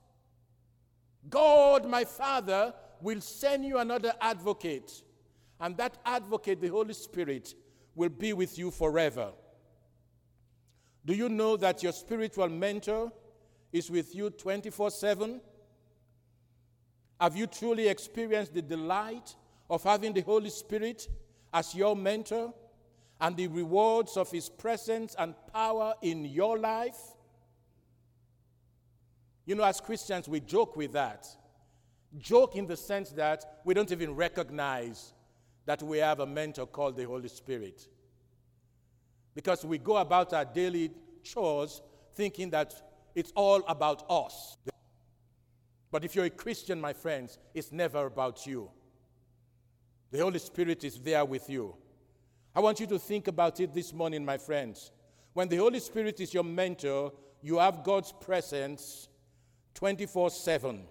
God, 1.28 1.86
my 1.86 2.04
Father, 2.04 2.74
will 3.00 3.20
send 3.20 3.64
you 3.64 3.78
another 3.78 4.12
advocate, 4.20 5.02
and 5.60 5.76
that 5.76 5.98
advocate, 6.04 6.60
the 6.60 6.68
Holy 6.68 6.94
Spirit, 6.94 7.54
will 7.94 8.08
be 8.08 8.32
with 8.32 8.58
you 8.58 8.70
forever. 8.70 9.32
Do 11.06 11.14
you 11.14 11.28
know 11.28 11.56
that 11.58 11.82
your 11.82 11.92
spiritual 11.92 12.48
mentor 12.48 13.12
is 13.72 13.90
with 13.90 14.14
you 14.14 14.30
24 14.30 14.90
7? 14.90 15.40
Have 17.20 17.36
you 17.36 17.46
truly 17.46 17.88
experienced 17.88 18.54
the 18.54 18.62
delight 18.62 19.34
of 19.68 19.82
having 19.82 20.12
the 20.12 20.22
Holy 20.22 20.50
Spirit 20.50 21.08
as 21.52 21.74
your 21.74 21.94
mentor 21.94 22.52
and 23.20 23.36
the 23.36 23.46
rewards 23.48 24.16
of 24.16 24.30
His 24.30 24.48
presence 24.48 25.14
and 25.18 25.34
power 25.52 25.94
in 26.02 26.24
your 26.24 26.58
life? 26.58 26.98
You 29.46 29.54
know, 29.54 29.64
as 29.64 29.80
Christians, 29.80 30.28
we 30.28 30.40
joke 30.40 30.76
with 30.76 30.92
that. 30.92 31.26
Joke 32.18 32.56
in 32.56 32.66
the 32.66 32.76
sense 32.76 33.10
that 33.10 33.60
we 33.64 33.74
don't 33.74 33.90
even 33.92 34.14
recognize 34.14 35.12
that 35.66 35.82
we 35.82 35.98
have 35.98 36.20
a 36.20 36.26
mentor 36.26 36.66
called 36.66 36.96
the 36.96 37.04
Holy 37.04 37.28
Spirit. 37.28 37.88
Because 39.34 39.64
we 39.64 39.78
go 39.78 39.96
about 39.96 40.32
our 40.32 40.44
daily 40.44 40.92
chores 41.22 41.82
thinking 42.14 42.50
that 42.50 42.74
it's 43.14 43.32
all 43.34 43.62
about 43.66 44.04
us. 44.08 44.56
But 45.90 46.04
if 46.04 46.14
you're 46.14 46.24
a 46.24 46.30
Christian, 46.30 46.80
my 46.80 46.92
friends, 46.92 47.38
it's 47.54 47.72
never 47.72 48.06
about 48.06 48.46
you. 48.46 48.70
The 50.10 50.18
Holy 50.18 50.38
Spirit 50.38 50.84
is 50.84 50.98
there 51.00 51.24
with 51.24 51.48
you. 51.50 51.74
I 52.54 52.60
want 52.60 52.78
you 52.78 52.86
to 52.86 52.98
think 52.98 53.26
about 53.28 53.58
it 53.60 53.74
this 53.74 53.92
morning, 53.92 54.24
my 54.24 54.38
friends. 54.38 54.92
When 55.32 55.48
the 55.48 55.56
Holy 55.56 55.80
Spirit 55.80 56.20
is 56.20 56.32
your 56.32 56.44
mentor, 56.44 57.12
you 57.42 57.58
have 57.58 57.82
God's 57.82 58.12
presence 58.12 59.08
24 59.74 60.30
7. 60.30 60.84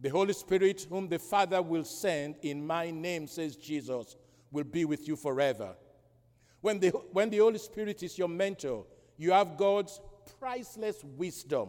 The 0.00 0.08
Holy 0.08 0.32
Spirit, 0.32 0.86
whom 0.88 1.08
the 1.08 1.18
Father 1.18 1.62
will 1.62 1.84
send 1.84 2.34
in 2.42 2.66
my 2.66 2.90
name, 2.90 3.28
says 3.28 3.54
Jesus, 3.54 4.16
will 4.50 4.64
be 4.64 4.84
with 4.84 5.06
you 5.06 5.14
forever. 5.14 5.76
When 6.60 6.80
the, 6.80 6.90
when 7.12 7.30
the 7.30 7.38
Holy 7.38 7.58
Spirit 7.58 8.02
is 8.02 8.18
your 8.18 8.28
mentor, 8.28 8.84
you 9.16 9.30
have 9.32 9.56
God's 9.56 10.00
priceless 10.40 11.02
wisdom. 11.16 11.68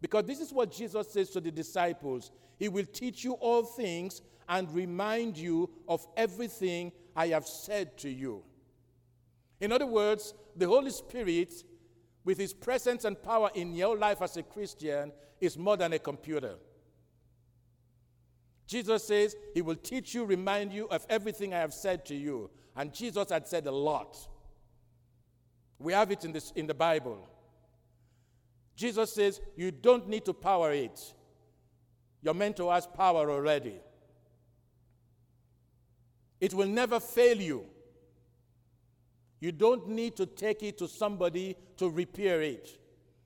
Because 0.00 0.24
this 0.24 0.40
is 0.40 0.52
what 0.52 0.72
Jesus 0.72 1.12
says 1.12 1.30
to 1.30 1.40
the 1.40 1.50
disciples 1.50 2.30
He 2.58 2.68
will 2.68 2.86
teach 2.86 3.24
you 3.24 3.32
all 3.34 3.64
things 3.64 4.22
and 4.48 4.72
remind 4.74 5.36
you 5.36 5.70
of 5.88 6.06
everything 6.16 6.92
I 7.16 7.28
have 7.28 7.46
said 7.46 7.96
to 7.98 8.10
you. 8.10 8.42
In 9.60 9.72
other 9.72 9.86
words, 9.86 10.34
the 10.56 10.66
Holy 10.66 10.90
Spirit, 10.90 11.52
with 12.24 12.38
His 12.38 12.52
presence 12.52 13.04
and 13.04 13.20
power 13.22 13.50
in 13.54 13.74
your 13.74 13.96
life 13.96 14.22
as 14.22 14.36
a 14.36 14.42
Christian, 14.42 15.12
is 15.40 15.58
more 15.58 15.76
than 15.76 15.92
a 15.92 15.98
computer. 15.98 16.54
Jesus 18.66 19.04
says, 19.04 19.36
He 19.54 19.60
will 19.60 19.76
teach 19.76 20.14
you, 20.14 20.24
remind 20.24 20.72
you 20.72 20.86
of 20.88 21.04
everything 21.10 21.52
I 21.52 21.58
have 21.58 21.74
said 21.74 22.04
to 22.06 22.14
you. 22.14 22.50
And 22.76 22.94
Jesus 22.94 23.30
had 23.30 23.46
said 23.46 23.66
a 23.66 23.72
lot. 23.72 24.16
We 25.78 25.92
have 25.92 26.10
it 26.10 26.24
in, 26.24 26.32
this, 26.32 26.52
in 26.52 26.66
the 26.66 26.74
Bible. 26.74 27.28
Jesus 28.76 29.12
says, 29.12 29.40
You 29.56 29.70
don't 29.70 30.08
need 30.08 30.24
to 30.24 30.32
power 30.32 30.72
it. 30.72 31.14
Your 32.22 32.34
mentor 32.34 32.72
has 32.72 32.86
power 32.86 33.30
already. 33.30 33.80
It 36.40 36.54
will 36.54 36.68
never 36.68 36.98
fail 36.98 37.36
you. 37.36 37.66
You 39.42 39.50
don't 39.50 39.88
need 39.88 40.14
to 40.18 40.26
take 40.26 40.62
it 40.62 40.78
to 40.78 40.86
somebody 40.86 41.56
to 41.78 41.90
repair 41.90 42.42
it. 42.42 42.78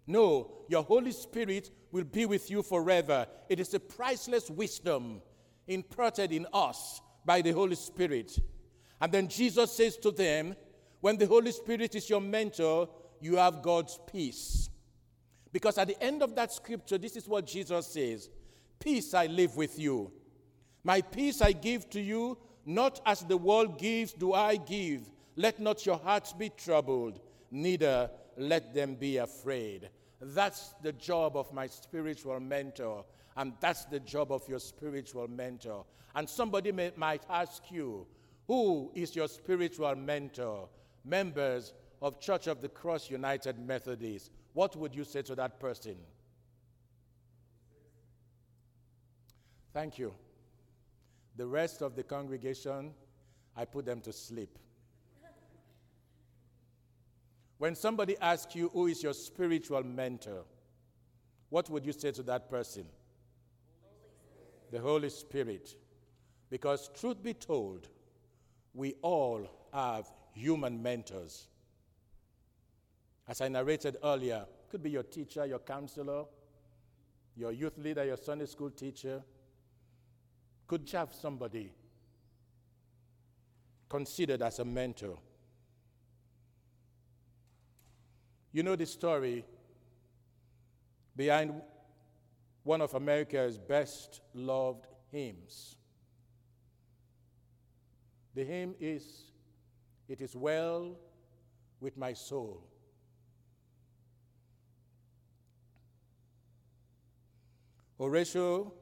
No, 0.07 0.51
your 0.67 0.83
Holy 0.83 1.13
Spirit 1.13 1.71
will 1.93 2.05
be 2.05 2.25
with 2.25 2.51
you 2.51 2.63
forever. 2.63 3.27
It 3.51 3.61
is 3.61 3.75
a 3.75 3.81
priceless 3.81 4.49
wisdom 4.49 5.21
imparted 5.69 6.33
in 6.33 6.47
us 6.55 7.03
by 7.27 7.43
the 7.43 7.53
Holy 7.53 7.75
Spirit. 7.75 8.39
And 8.99 9.13
then 9.13 9.29
Jesus 9.29 9.71
says 9.73 9.99
to 9.99 10.11
them, 10.11 10.57
When 11.03 11.19
the 11.19 11.27
Holy 11.27 11.53
Spirit 11.53 11.95
is 11.95 12.09
your 12.09 12.23
mentor, 12.23 12.89
you 13.21 13.37
have 13.37 13.61
God's 13.61 14.01
peace. 14.11 14.71
Because 15.53 15.77
at 15.77 15.89
the 15.89 16.03
end 16.03 16.23
of 16.23 16.35
that 16.35 16.51
scripture, 16.51 16.97
this 16.97 17.17
is 17.17 17.29
what 17.29 17.47
Jesus 17.47 17.89
says 17.89 18.31
Peace 18.81 19.13
I 19.13 19.27
live 19.27 19.55
with 19.55 19.79
you. 19.79 20.11
My 20.83 21.03
peace 21.03 21.43
I 21.43 21.53
give 21.53 21.91
to 21.91 22.01
you, 22.01 22.39
not 22.65 23.03
as 23.05 23.21
the 23.21 23.37
world 23.37 23.79
gives, 23.79 24.15
do 24.15 24.33
I 24.33 24.57
give. 24.57 25.03
Let 25.37 25.61
not 25.61 25.85
your 25.85 25.99
hearts 25.99 26.33
be 26.33 26.51
troubled, 26.51 27.21
neither 27.51 28.11
let 28.37 28.75
them 28.75 28.95
be 28.95 29.19
afraid. 29.19 29.91
That's 30.21 30.75
the 30.83 30.93
job 30.93 31.37
of 31.37 31.53
my 31.53 31.67
spiritual 31.67 32.41
mentor 32.41 33.05
and 33.37 33.53
that's 33.61 33.85
the 33.85 34.01
job 34.01 34.33
of 34.33 34.49
your 34.49 34.59
spiritual 34.59 35.29
mentor. 35.29 35.85
And 36.15 36.29
somebody 36.29 36.73
may, 36.73 36.93
might 36.97 37.23
ask 37.29 37.71
you, 37.71 38.07
who 38.47 38.91
is 38.95 39.15
your 39.15 39.29
spiritual 39.29 39.95
mentor? 39.95 40.69
Members 41.05 41.75
of 42.01 42.19
Church 42.19 42.47
of 42.47 42.63
the 42.63 42.69
Cross 42.69 43.11
United 43.11 43.59
Methodist, 43.59 44.31
what 44.55 44.75
would 44.77 44.95
you 44.95 45.05
say 45.05 45.23
to 45.23 45.35
that 45.35 45.61
person? 45.61 45.97
Thank 49.75 49.99
you. 49.99 50.15
The 51.37 51.47
rest 51.47 51.83
of 51.83 51.95
the 51.95 52.03
congregation, 52.03 52.95
I 53.55 53.67
put 53.67 53.85
them 53.85 54.01
to 54.03 54.13
sleep. 54.13 54.59
When 57.59 57.75
somebody 57.75 58.17
asks 58.21 58.55
you, 58.55 58.69
Who 58.71 58.87
is 58.87 59.03
your 59.03 59.15
spiritual 59.15 59.83
mentor? 59.83 60.45
what 61.49 61.71
would 61.71 61.87
you 61.87 61.93
say 61.93 62.11
to 62.11 62.23
that 62.25 62.51
person? 62.51 62.85
Holy 63.83 64.71
the 64.73 64.81
Holy 64.81 65.09
Spirit. 65.09 65.75
Because, 66.51 66.91
truth 66.99 67.23
be 67.23 67.35
told, 67.35 67.89
we 68.75 68.95
all 69.03 69.49
have 69.73 70.07
human 70.33 70.83
mentors. 70.83 71.49
As 73.29 73.41
I 73.41 73.49
narrated 73.49 73.97
earlier, 74.03 74.45
could 74.71 74.83
be 74.83 74.91
your 74.91 75.03
teacher, 75.03 75.47
your 75.47 75.59
counselor, 75.61 76.25
your 77.37 77.53
youth 77.53 77.79
leader, 77.79 78.05
your 78.05 78.17
Sunday 78.17 78.47
school 78.47 78.71
teacher. 78.71 79.23
Could 80.67 80.91
you 80.93 80.99
have 80.99 81.13
somebody 81.13 81.73
considered 83.89 84.43
as 84.43 84.59
a 84.59 84.65
mentor? 84.65 85.19
You 88.57 88.63
know 88.63 88.75
the 88.75 88.87
story 88.87 89.45
behind 91.15 91.61
one 92.63 92.81
of 92.81 92.95
America's 92.95 93.59
best 93.59 94.23
loved 94.33 94.87
hymns. 95.13 95.77
The 98.35 98.45
hymn 98.45 98.75
is, 98.81 99.25
It 100.09 100.23
is 100.23 100.35
Well 100.35 100.97
with 101.81 101.99
My 101.99 102.15
Soul. 102.15 102.67
Horatio 107.99 108.73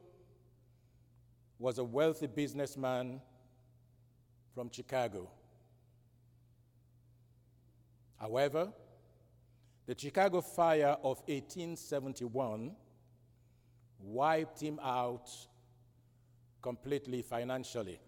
was 1.59 1.79
a 1.79 1.83
wealthy 1.83 2.27
businessman 2.27 3.19
from 4.53 4.71
Chicago. 4.71 5.29
However, 8.15 8.71
the 9.85 9.95
Chicago 9.97 10.41
fire 10.41 10.97
of 11.03 11.19
1871 11.27 12.75
wiped 13.99 14.59
him 14.59 14.79
out 14.81 15.29
completely 16.61 17.21
financially. 17.21 17.99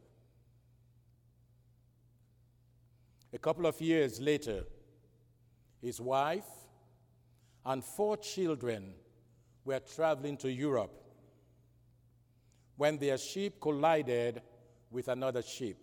A 3.34 3.38
couple 3.38 3.68
of 3.68 3.80
years 3.80 4.20
later, 4.20 4.64
his 5.80 6.02
wife 6.02 6.48
and 7.66 7.84
four 7.84 8.18
children 8.18 8.94
were 9.64 9.80
traveling 9.80 10.38
to 10.38 10.52
Europe 10.52 11.04
when 12.78 12.98
their 12.98 13.18
ship 13.18 13.60
collided 13.62 14.42
with 14.90 15.08
another 15.10 15.42
ship. 15.42 15.78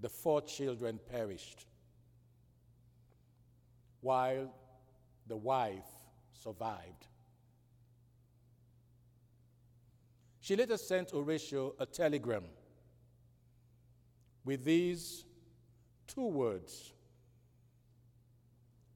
The 0.00 0.08
four 0.08 0.42
children 0.42 1.00
perished 1.10 1.66
while 4.00 4.52
the 5.26 5.36
wife 5.36 5.84
survived. 6.32 7.06
She 10.40 10.56
later 10.56 10.76
sent 10.76 11.10
Horatio 11.10 11.74
a 11.78 11.84
telegram 11.84 12.44
with 14.44 14.64
these 14.64 15.24
two 16.06 16.26
words 16.26 16.94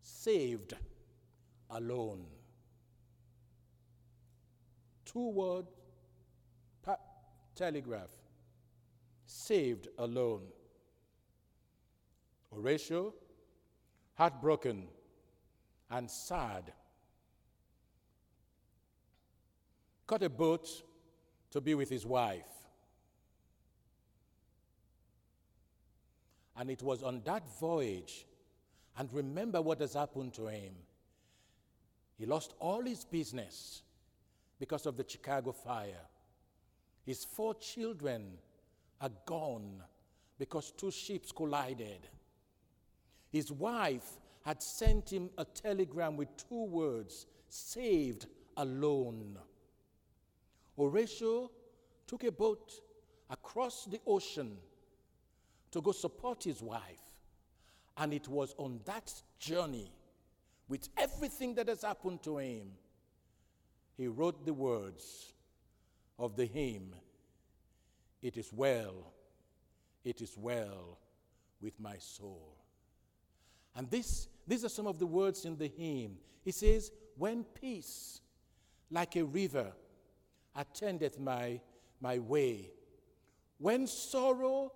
saved 0.01 0.73
alone. 1.69 2.25
Two 5.05 5.29
word 5.29 5.67
pa- 6.83 6.97
telegraph 7.55 8.09
saved 9.27 9.89
alone. 9.99 10.47
Horatio 12.51 13.13
heartbroken 14.15 14.85
and 15.91 16.11
sad. 16.11 16.73
Caught 20.07 20.23
a 20.23 20.31
boat 20.31 20.69
to 21.51 21.61
be 21.61 21.75
with 21.75 21.91
his 21.91 22.05
wife. 22.05 22.45
And 26.57 26.71
it 26.71 26.83
was 26.83 27.03
on 27.03 27.23
that 27.25 27.43
voyage, 27.59 28.27
and 28.99 29.09
remember 29.13 29.63
what 29.63 29.81
has 29.81 29.95
happened 29.95 30.35
to 30.35 30.47
him. 30.49 30.75
He 32.19 32.27
lost 32.27 32.55
all 32.61 32.83
his 32.83 33.05
business 33.05 33.83
because 34.61 34.87
of 34.87 34.97
the 34.97 35.05
Chicago 35.09 35.53
fire. 35.53 36.07
His 37.05 37.25
four 37.25 37.55
children 37.55 38.39
are 39.01 39.11
gone 39.27 39.83
because 40.39 40.73
two 40.73 40.91
ships 40.91 41.33
collided. 41.33 42.07
His 43.33 43.51
wife 43.51 44.19
had 44.45 44.63
sent 44.63 45.11
him 45.11 45.31
a 45.39 45.45
telegram 45.45 46.17
with 46.17 46.29
two 46.37 46.65
words 46.67 47.27
saved 47.49 48.27
alone. 48.59 49.39
Horatio 50.77 51.51
took 52.07 52.25
a 52.25 52.31
boat 52.33 52.73
across 53.31 53.87
the 53.87 54.01
ocean 54.07 54.59
to 55.71 55.81
go 55.81 55.93
support 55.93 56.45
his 56.45 56.63
wife. 56.63 57.01
And 57.97 58.13
it 58.13 58.29
was 58.29 58.55
on 58.59 58.81
that 58.85 59.13
journey, 59.39 59.91
with 60.69 60.89
everything 60.97 61.55
that 61.55 61.69
has 61.69 61.83
happened 61.83 62.23
to 62.25 62.39
him, 62.39 62.73
he 63.97 64.09
wrote 64.09 64.45
the 64.45 64.55
words 64.55 65.33
of 66.19 66.37
the 66.37 66.47
hymn 66.47 66.95
It 68.23 68.37
is 68.37 68.53
well, 68.53 69.13
it 70.05 70.21
is 70.21 70.37
well 70.37 70.99
with 71.61 71.79
my 71.81 71.97
soul. 71.99 72.57
And 73.75 73.91
this, 73.91 74.29
these 74.47 74.65
are 74.65 74.69
some 74.69 74.87
of 74.87 74.99
the 74.99 75.07
words 75.07 75.45
in 75.45 75.57
the 75.57 75.69
hymn. 75.69 76.17
He 76.45 76.51
says, 76.51 76.91
When 77.17 77.45
peace, 77.45 78.21
like 78.91 79.17
a 79.17 79.25
river, 79.25 79.73
attendeth 80.55 81.19
my, 81.19 81.61
my 82.01 82.19
way, 82.19 82.71
when 83.59 83.87
sorrow, 83.87 84.73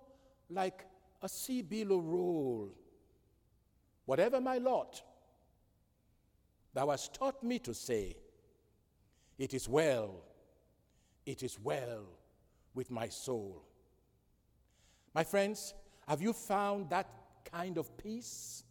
like 0.49 0.85
a 1.21 1.29
sea 1.29 1.61
billow 1.61 1.99
roll, 1.99 2.73
whatever 4.05 4.39
my 4.39 4.57
lot, 4.57 5.01
thou 6.73 6.89
hast 6.89 7.13
taught 7.13 7.43
me 7.43 7.59
to 7.59 7.73
say, 7.73 8.15
It 9.37 9.53
is 9.53 9.69
well, 9.69 10.23
it 11.25 11.43
is 11.43 11.59
well 11.59 12.05
with 12.73 12.89
my 12.89 13.09
soul. 13.09 13.63
My 15.13 15.23
friends, 15.23 15.73
have 16.07 16.21
you 16.21 16.31
found 16.31 16.89
that 16.91 17.09
kind 17.51 17.77
of 17.77 17.95
peace? 17.97 18.63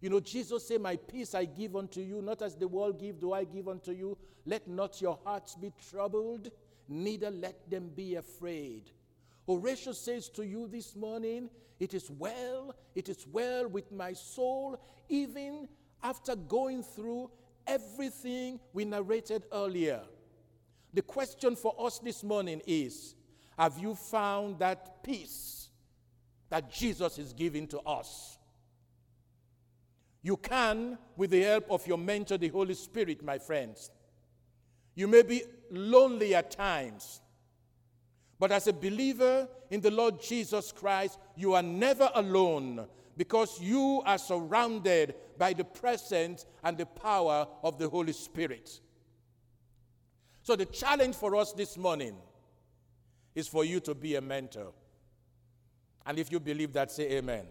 You 0.00 0.10
know, 0.10 0.20
Jesus 0.20 0.66
said, 0.66 0.80
My 0.80 0.96
peace 0.96 1.34
I 1.34 1.44
give 1.44 1.74
unto 1.74 2.00
you, 2.00 2.22
not 2.22 2.42
as 2.42 2.54
the 2.54 2.68
world 2.68 3.00
give, 3.00 3.20
do 3.20 3.32
I 3.32 3.44
give 3.44 3.68
unto 3.68 3.92
you. 3.92 4.16
Let 4.46 4.68
not 4.68 5.00
your 5.02 5.18
hearts 5.24 5.56
be 5.56 5.72
troubled, 5.90 6.50
neither 6.88 7.30
let 7.30 7.68
them 7.70 7.90
be 7.94 8.14
afraid. 8.14 8.90
Horatio 9.46 9.92
says 9.92 10.28
to 10.30 10.46
you 10.46 10.68
this 10.68 10.94
morning, 10.94 11.50
It 11.80 11.94
is 11.94 12.10
well, 12.10 12.74
it 12.94 13.08
is 13.08 13.26
well 13.30 13.68
with 13.68 13.90
my 13.90 14.12
soul, 14.12 14.80
even 15.08 15.68
after 16.02 16.36
going 16.36 16.82
through 16.82 17.30
everything 17.66 18.60
we 18.72 18.84
narrated 18.84 19.44
earlier. 19.52 20.02
The 20.94 21.02
question 21.02 21.56
for 21.56 21.74
us 21.78 21.98
this 21.98 22.22
morning 22.22 22.62
is 22.66 23.14
Have 23.58 23.78
you 23.78 23.94
found 23.94 24.60
that 24.60 25.02
peace 25.02 25.70
that 26.50 26.70
Jesus 26.70 27.18
is 27.18 27.32
giving 27.32 27.66
to 27.68 27.80
us? 27.80 28.37
You 30.28 30.36
can, 30.36 30.98
with 31.16 31.30
the 31.30 31.40
help 31.40 31.70
of 31.70 31.86
your 31.86 31.96
mentor, 31.96 32.36
the 32.36 32.48
Holy 32.48 32.74
Spirit, 32.74 33.24
my 33.24 33.38
friends. 33.38 33.90
You 34.94 35.08
may 35.08 35.22
be 35.22 35.42
lonely 35.70 36.34
at 36.34 36.50
times, 36.50 37.22
but 38.38 38.52
as 38.52 38.66
a 38.66 38.74
believer 38.74 39.48
in 39.70 39.80
the 39.80 39.90
Lord 39.90 40.20
Jesus 40.20 40.70
Christ, 40.70 41.18
you 41.34 41.54
are 41.54 41.62
never 41.62 42.10
alone 42.14 42.86
because 43.16 43.58
you 43.58 44.02
are 44.04 44.18
surrounded 44.18 45.14
by 45.38 45.54
the 45.54 45.64
presence 45.64 46.44
and 46.62 46.76
the 46.76 46.84
power 46.84 47.48
of 47.62 47.78
the 47.78 47.88
Holy 47.88 48.12
Spirit. 48.12 48.82
So, 50.42 50.56
the 50.56 50.66
challenge 50.66 51.14
for 51.14 51.36
us 51.36 51.54
this 51.54 51.78
morning 51.78 52.16
is 53.34 53.48
for 53.48 53.64
you 53.64 53.80
to 53.80 53.94
be 53.94 54.16
a 54.16 54.20
mentor. 54.20 54.74
And 56.04 56.18
if 56.18 56.30
you 56.30 56.38
believe 56.38 56.74
that, 56.74 56.90
say 56.90 57.12
amen. 57.12 57.46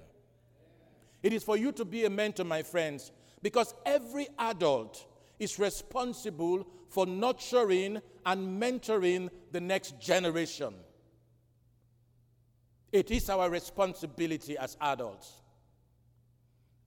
It 1.24 1.34
is 1.34 1.44
for 1.44 1.58
you 1.58 1.72
to 1.74 1.86
be 1.86 2.06
a 2.06 2.10
mentor, 2.10 2.44
my 2.44 2.64
friends, 2.64 3.12
because 3.42 3.74
every 3.86 4.28
adult 4.40 5.06
is 5.40 5.60
responsible 5.60 6.68
for 6.90 7.06
nurturing 7.06 8.02
and 8.26 8.62
mentoring 8.62 9.30
the 9.52 9.62
next 9.62 10.00
generation. 10.00 10.74
It 12.92 13.12
is 13.12 13.30
our 13.30 13.50
responsibility 13.50 14.58
as 14.58 14.78
adults. 14.80 15.42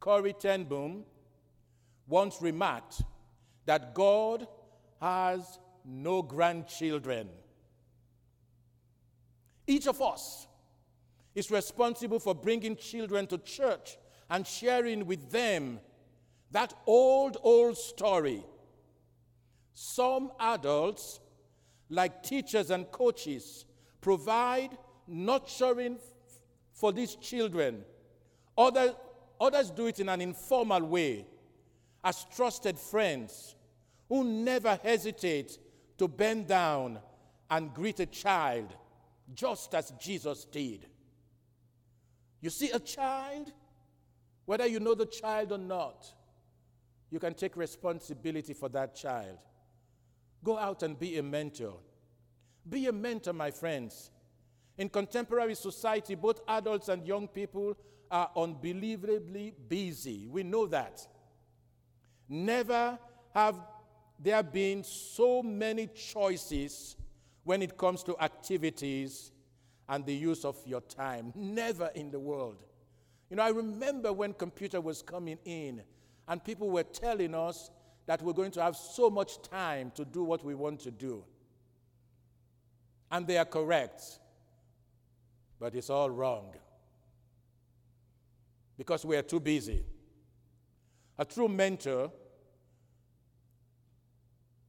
Corrie 0.01 0.33
ten 0.33 0.65
Boom, 0.65 1.05
once 2.09 2.41
remarked 2.41 3.03
that 3.67 3.95
God 3.95 4.47
has 5.01 5.59
no 5.85 6.23
grandchildren. 6.23 7.29
Each 9.67 9.87
of 9.87 10.01
us 10.03 10.47
is 11.35 11.51
responsible 11.51 12.19
for 12.19 12.35
bringing 12.35 12.75
children 12.77 13.27
to 13.29 13.39
church 13.39 13.99
and 14.31 14.47
sharing 14.47 15.07
with 15.07 15.31
them 15.31 15.81
that 16.53 16.73
old, 16.87 17.37
old 17.43 17.77
story. 17.77 18.45
Some 19.75 20.31
adults, 20.39 21.21
like 21.89 22.23
teachers 22.23 22.71
and 22.71 22.91
coaches, 22.91 23.65
provide 24.01 24.71
nurturing 25.07 25.99
for 26.73 26.93
these 26.93 27.17
children. 27.17 27.85
Others, 28.57 28.93
others 29.41 29.71
do 29.71 29.87
it 29.87 30.01
in 30.01 30.09
an 30.09 30.21
informal 30.21 30.83
way 30.85 31.27
as 32.03 32.25
trusted 32.35 32.79
friends 32.79 33.55
who 34.09 34.25
never 34.25 34.79
hesitate 34.83 35.59
to 35.99 36.09
bend 36.09 36.49
down 36.49 36.99
and 37.51 37.75
greet 37.75 38.01
a 38.01 38.07
child 38.07 38.75
just 39.35 39.75
as 39.75 39.93
Jesus 40.01 40.45
did. 40.45 40.87
You 42.41 42.51
see, 42.51 42.71
a 42.71 42.79
child, 42.79 43.53
whether 44.51 44.67
you 44.67 44.81
know 44.81 44.97
the 44.97 45.07
child 45.07 45.53
or 45.53 45.59
not, 45.59 46.13
you 47.09 47.21
can 47.21 47.35
take 47.35 47.57
responsibility 47.57 48.53
for 48.53 48.69
that 48.69 48.97
child. 48.97 49.39
Go 50.43 50.59
out 50.59 50.83
and 50.83 50.99
be 50.99 51.19
a 51.19 51.23
mentor. 51.23 51.75
Be 52.69 52.89
a 52.89 52.93
mentor, 52.93 53.33
my 53.33 53.53
friends. 53.53 54.11
In 54.77 54.89
contemporary 54.89 55.55
society, 55.55 56.17
both 56.17 56.41
adults 56.49 56.89
and 56.89 57.07
young 57.07 57.29
people 57.29 57.77
are 58.11 58.29
unbelievably 58.37 59.55
busy. 59.69 60.27
We 60.27 60.43
know 60.43 60.67
that. 60.67 61.07
Never 62.29 62.99
have 63.33 63.55
there 64.19 64.43
been 64.43 64.83
so 64.83 65.45
many 65.45 65.87
choices 65.87 66.97
when 67.45 67.63
it 67.63 67.79
comes 67.79 68.03
to 68.03 68.21
activities 68.21 69.31
and 69.89 70.05
the 70.05 70.13
use 70.13 70.45
of 70.45 70.57
your 70.67 70.81
time. 70.81 71.33
Never 71.37 71.89
in 71.95 72.11
the 72.11 72.19
world. 72.19 72.65
You 73.31 73.37
know, 73.37 73.45
I 73.45 73.51
remember 73.51 74.13
when 74.13 74.35
computer 74.35 74.81
was 74.81 75.03
coming 75.03 75.39
in 75.45 75.83
and 76.27 76.45
people 76.45 76.69
were 76.69 76.83
telling 76.83 77.35
us 77.35 77.71
that 78.07 78.21
we're 78.21 78.33
going 78.33 78.51
to 78.51 78.63
have 78.63 78.77
so 78.77 79.09
much 79.09 79.41
time 79.43 79.93
to 79.95 80.05
do 80.05 80.25
what 80.25 80.45
we 80.45 80.57
want 80.57 80.81
to 80.81 80.91
do. 80.91 81.25
And 83.11 83.27
they 83.27 83.39
are 83.39 83.45
correct. 83.45 84.03
But 85.61 85.77
it's 85.77 85.91
all 85.91 86.11
wrong. 86.11 86.55
Because 88.77 89.05
we 89.05 89.17
are 89.17 89.23
too 89.23 89.41
busy. 89.41 89.85
A 91.19 91.25
true 91.25 91.49
mentor 91.49 92.11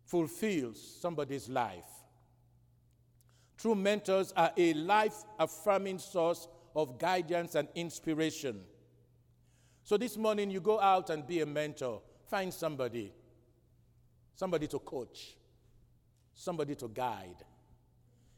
fulfills 0.05 0.79
somebody's 0.99 1.49
life. 1.49 1.85
True 3.57 3.75
mentors 3.75 4.33
are 4.35 4.51
a 4.57 4.73
life 4.73 5.23
affirming 5.39 5.97
source 5.97 6.47
of 6.75 6.97
guidance 6.97 7.55
and 7.55 7.67
inspiration. 7.75 8.61
So 9.83 9.97
this 9.97 10.17
morning, 10.17 10.49
you 10.49 10.61
go 10.61 10.79
out 10.79 11.09
and 11.09 11.25
be 11.25 11.41
a 11.41 11.45
mentor. 11.45 12.01
Find 12.29 12.53
somebody, 12.53 13.11
somebody 14.35 14.67
to 14.67 14.79
coach, 14.79 15.35
somebody 16.33 16.75
to 16.75 16.87
guide. 16.87 17.43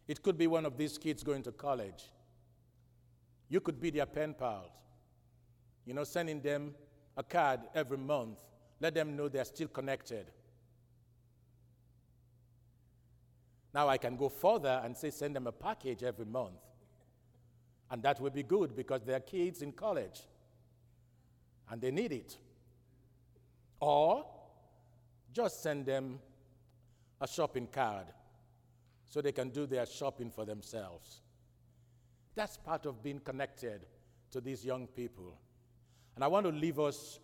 It 0.08 0.22
could 0.22 0.38
be 0.38 0.48
one 0.48 0.66
of 0.66 0.78
these 0.78 0.98
kids 0.98 1.24
going 1.24 1.44
to 1.44 1.52
college. 1.52 2.10
You 3.50 3.62
could 3.62 3.80
be 3.80 3.90
their 3.90 4.06
pen 4.06 4.34
pals. 4.34 4.72
You 5.86 5.94
know, 5.94 6.04
sending 6.04 6.42
them 6.42 6.74
a 7.16 7.24
card 7.24 7.60
every 7.76 7.98
month. 7.98 8.40
Let 8.80 8.96
them 8.96 9.16
know 9.16 9.30
they're 9.30 9.46
still 9.46 9.68
connected. 9.68 10.26
Now 13.74 13.90
I 13.90 13.98
can 13.98 14.16
go 14.16 14.30
further 14.30 14.82
and 14.84 14.96
say 14.96 15.10
send 15.10 15.36
them 15.36 15.48
a 15.48 15.52
package 15.52 16.04
every 16.04 16.26
month. 16.26 16.60
And 17.94 18.02
that 18.02 18.20
will 18.20 18.32
be 18.32 18.42
good 18.42 18.76
because 18.76 19.04
they're 19.04 19.20
kids 19.20 19.62
in 19.62 19.72
college 19.72 20.22
and 21.70 21.80
they 21.80 21.92
need 21.92 22.12
it. 22.12 22.36
Or 23.80 24.26
just 25.32 25.62
send 25.62 25.86
them 25.86 26.18
a 27.22 27.28
shopping 27.28 27.68
card 27.68 28.08
so 29.06 29.22
they 29.22 29.32
can 29.32 29.50
do 29.50 29.68
their 29.68 29.86
shopping 29.86 30.32
for 30.32 30.44
themselves. 30.44 31.22
That's 32.34 32.58
part 32.58 32.88
of 32.88 33.04
being 33.04 33.20
connected 33.20 33.86
to 34.32 34.42
these 34.42 34.66
young 34.66 34.88
people. 34.88 35.38
And 36.16 36.24
I 36.24 36.28
want 36.28 36.48
to 36.48 36.52
leave 36.52 36.80
us 36.80 37.20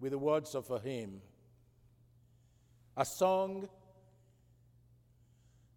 with 0.00 0.10
the 0.10 0.18
words 0.18 0.56
of 0.56 0.68
a 0.72 0.80
hymn, 0.80 1.20
a 2.96 3.04
song 3.04 3.68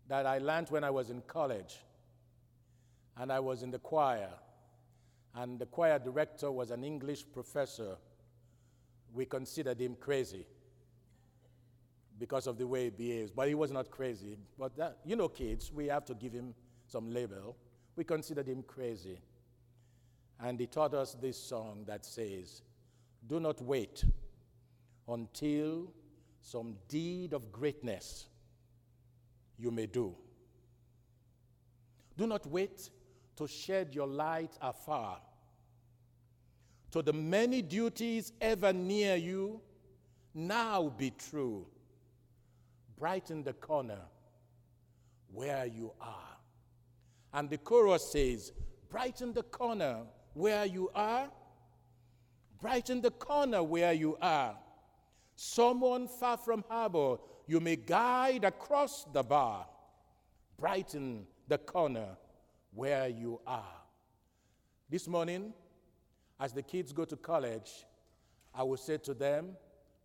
that 0.07 0.25
I 0.25 0.39
learned 0.39 0.71
when 0.71 0.83
I 0.83 0.89
was 0.89 1.11
in 1.11 1.21
college. 1.21 1.77
And 3.19 3.31
I 3.31 3.39
was 3.39 3.63
in 3.63 3.71
the 3.71 3.79
choir. 3.79 4.29
And 5.35 5.59
the 5.59 5.65
choir 5.65 5.99
director 5.99 6.51
was 6.51 6.71
an 6.71 6.83
English 6.83 7.25
professor. 7.31 7.97
We 9.13 9.25
considered 9.25 9.79
him 9.79 9.95
crazy 9.99 10.45
because 12.19 12.47
of 12.47 12.57
the 12.57 12.67
way 12.67 12.85
he 12.85 12.89
behaves. 12.89 13.31
But 13.31 13.47
he 13.47 13.55
was 13.55 13.71
not 13.71 13.89
crazy. 13.91 14.37
But 14.57 14.75
that, 14.77 14.97
you 15.05 15.15
know, 15.15 15.29
kids, 15.29 15.71
we 15.71 15.87
have 15.87 16.05
to 16.05 16.13
give 16.13 16.33
him 16.33 16.53
some 16.87 17.11
label. 17.11 17.55
We 17.95 18.03
considered 18.03 18.47
him 18.47 18.63
crazy. 18.63 19.19
And 20.39 20.59
he 20.59 20.67
taught 20.67 20.93
us 20.93 21.15
this 21.19 21.37
song 21.37 21.83
that 21.87 22.05
says, 22.05 22.61
Do 23.25 23.39
not 23.39 23.61
wait 23.61 24.03
until 25.07 25.91
some 26.41 26.75
deed 26.87 27.33
of 27.33 27.51
greatness 27.51 28.27
you 29.57 29.71
may 29.71 29.87
do. 29.87 30.15
Do 32.17 32.27
not 32.27 32.45
wait 32.45 32.89
to 33.37 33.47
shed 33.47 33.95
your 33.95 34.07
light 34.07 34.57
afar. 34.61 35.19
To 36.91 37.01
the 37.01 37.13
many 37.13 37.61
duties 37.61 38.33
ever 38.41 38.73
near 38.73 39.15
you, 39.15 39.61
now 40.33 40.89
be 40.97 41.11
true. 41.11 41.65
Brighten 42.97 43.43
the 43.43 43.53
corner 43.53 44.01
where 45.31 45.65
you 45.65 45.93
are. 46.01 46.37
And 47.33 47.49
the 47.49 47.57
chorus 47.57 48.11
says, 48.11 48.51
Brighten 48.89 49.33
the 49.33 49.43
corner 49.43 49.99
where 50.33 50.65
you 50.65 50.89
are. 50.95 51.29
Brighten 52.59 53.01
the 53.01 53.11
corner 53.11 53.61
where 53.61 53.93
you 53.93 54.17
are. 54.21 54.57
Someone 55.35 56.07
far 56.07 56.37
from 56.37 56.63
harbor 56.67 57.17
you 57.45 57.59
may 57.59 57.75
guide 57.75 58.43
across 58.43 59.05
the 59.13 59.23
bar, 59.23 59.65
brighten 60.57 61.25
the 61.47 61.57
corner 61.57 62.17
where 62.77 63.07
you 63.07 63.41
are. 63.47 63.81
This 64.87 65.07
morning, 65.07 65.51
as 66.39 66.53
the 66.53 66.61
kids 66.61 66.93
go 66.93 67.05
to 67.05 67.15
college, 67.15 67.87
I 68.53 68.61
will 68.61 68.77
say 68.77 68.97
to 68.99 69.15
them, 69.15 69.57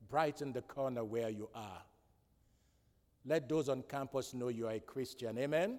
brighten 0.09 0.55
the 0.55 0.63
corner 0.63 1.05
where 1.05 1.29
you 1.29 1.51
are. 1.55 1.83
Let 3.27 3.47
those 3.47 3.69
on 3.69 3.83
campus 3.83 4.33
know 4.33 4.49
you 4.49 4.69
are 4.69 4.73
a 4.73 4.81
Christian. 4.81 5.37
Amen? 5.37 5.63
Amen? 5.63 5.79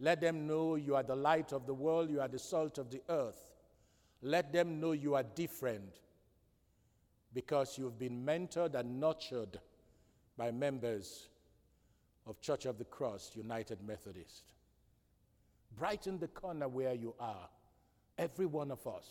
Let 0.00 0.22
them 0.22 0.46
know 0.46 0.76
you 0.76 0.96
are 0.96 1.02
the 1.02 1.14
light 1.14 1.52
of 1.52 1.66
the 1.66 1.74
world, 1.74 2.10
you 2.10 2.22
are 2.22 2.28
the 2.28 2.38
salt 2.38 2.78
of 2.78 2.90
the 2.90 3.02
earth. 3.10 3.52
Let 4.22 4.54
them 4.54 4.80
know 4.80 4.92
you 4.92 5.14
are 5.14 5.22
different 5.22 6.00
because 7.34 7.76
you've 7.76 7.98
been 7.98 8.24
mentored 8.24 8.74
and 8.74 8.98
nurtured 8.98 9.60
by 10.38 10.52
members 10.52 11.28
of 12.26 12.40
Church 12.40 12.64
of 12.64 12.78
the 12.78 12.84
Cross 12.84 13.32
United 13.34 13.86
Methodist. 13.86 14.54
Brighten 15.76 16.18
the 16.18 16.28
corner 16.28 16.68
where 16.68 16.94
you 16.94 17.14
are, 17.18 17.48
every 18.18 18.46
one 18.46 18.70
of 18.70 18.86
us. 18.86 19.06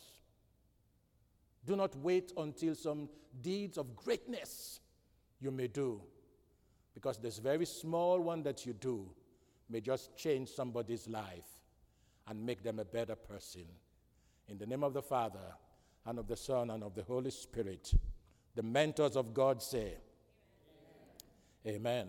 Do 1.66 1.76
not 1.76 1.96
wait 1.98 2.32
until 2.38 2.76
some 2.76 3.10
deeds 3.42 3.78
of 3.78 3.96
greatness 3.96 4.80
you 5.40 5.52
may 5.52 5.68
do, 5.68 6.02
because 6.94 7.18
this 7.18 7.38
very 7.38 7.66
small 7.66 8.20
one 8.20 8.44
that 8.44 8.66
you 8.66 8.74
do 8.74 9.10
may 9.70 9.82
just 9.82 10.16
change 10.16 10.50
somebody's 10.50 11.08
life 11.08 11.48
and 12.28 12.46
make 12.46 12.64
them 12.64 12.80
a 12.80 12.86
better 12.86 13.16
person. 13.16 13.66
In 14.48 14.58
the 14.58 14.66
name 14.66 14.84
of 14.84 14.94
the 14.94 15.02
Father, 15.02 15.54
and 16.06 16.18
of 16.18 16.28
the 16.28 16.36
Son, 16.36 16.72
and 16.72 16.84
of 16.84 16.96
the 16.96 17.04
Holy 17.04 17.30
Spirit, 17.30 17.94
the 18.56 18.64
mentors 18.64 19.16
of 19.16 19.34
God 19.34 19.62
say, 19.62 19.96
Amen. 21.68 22.08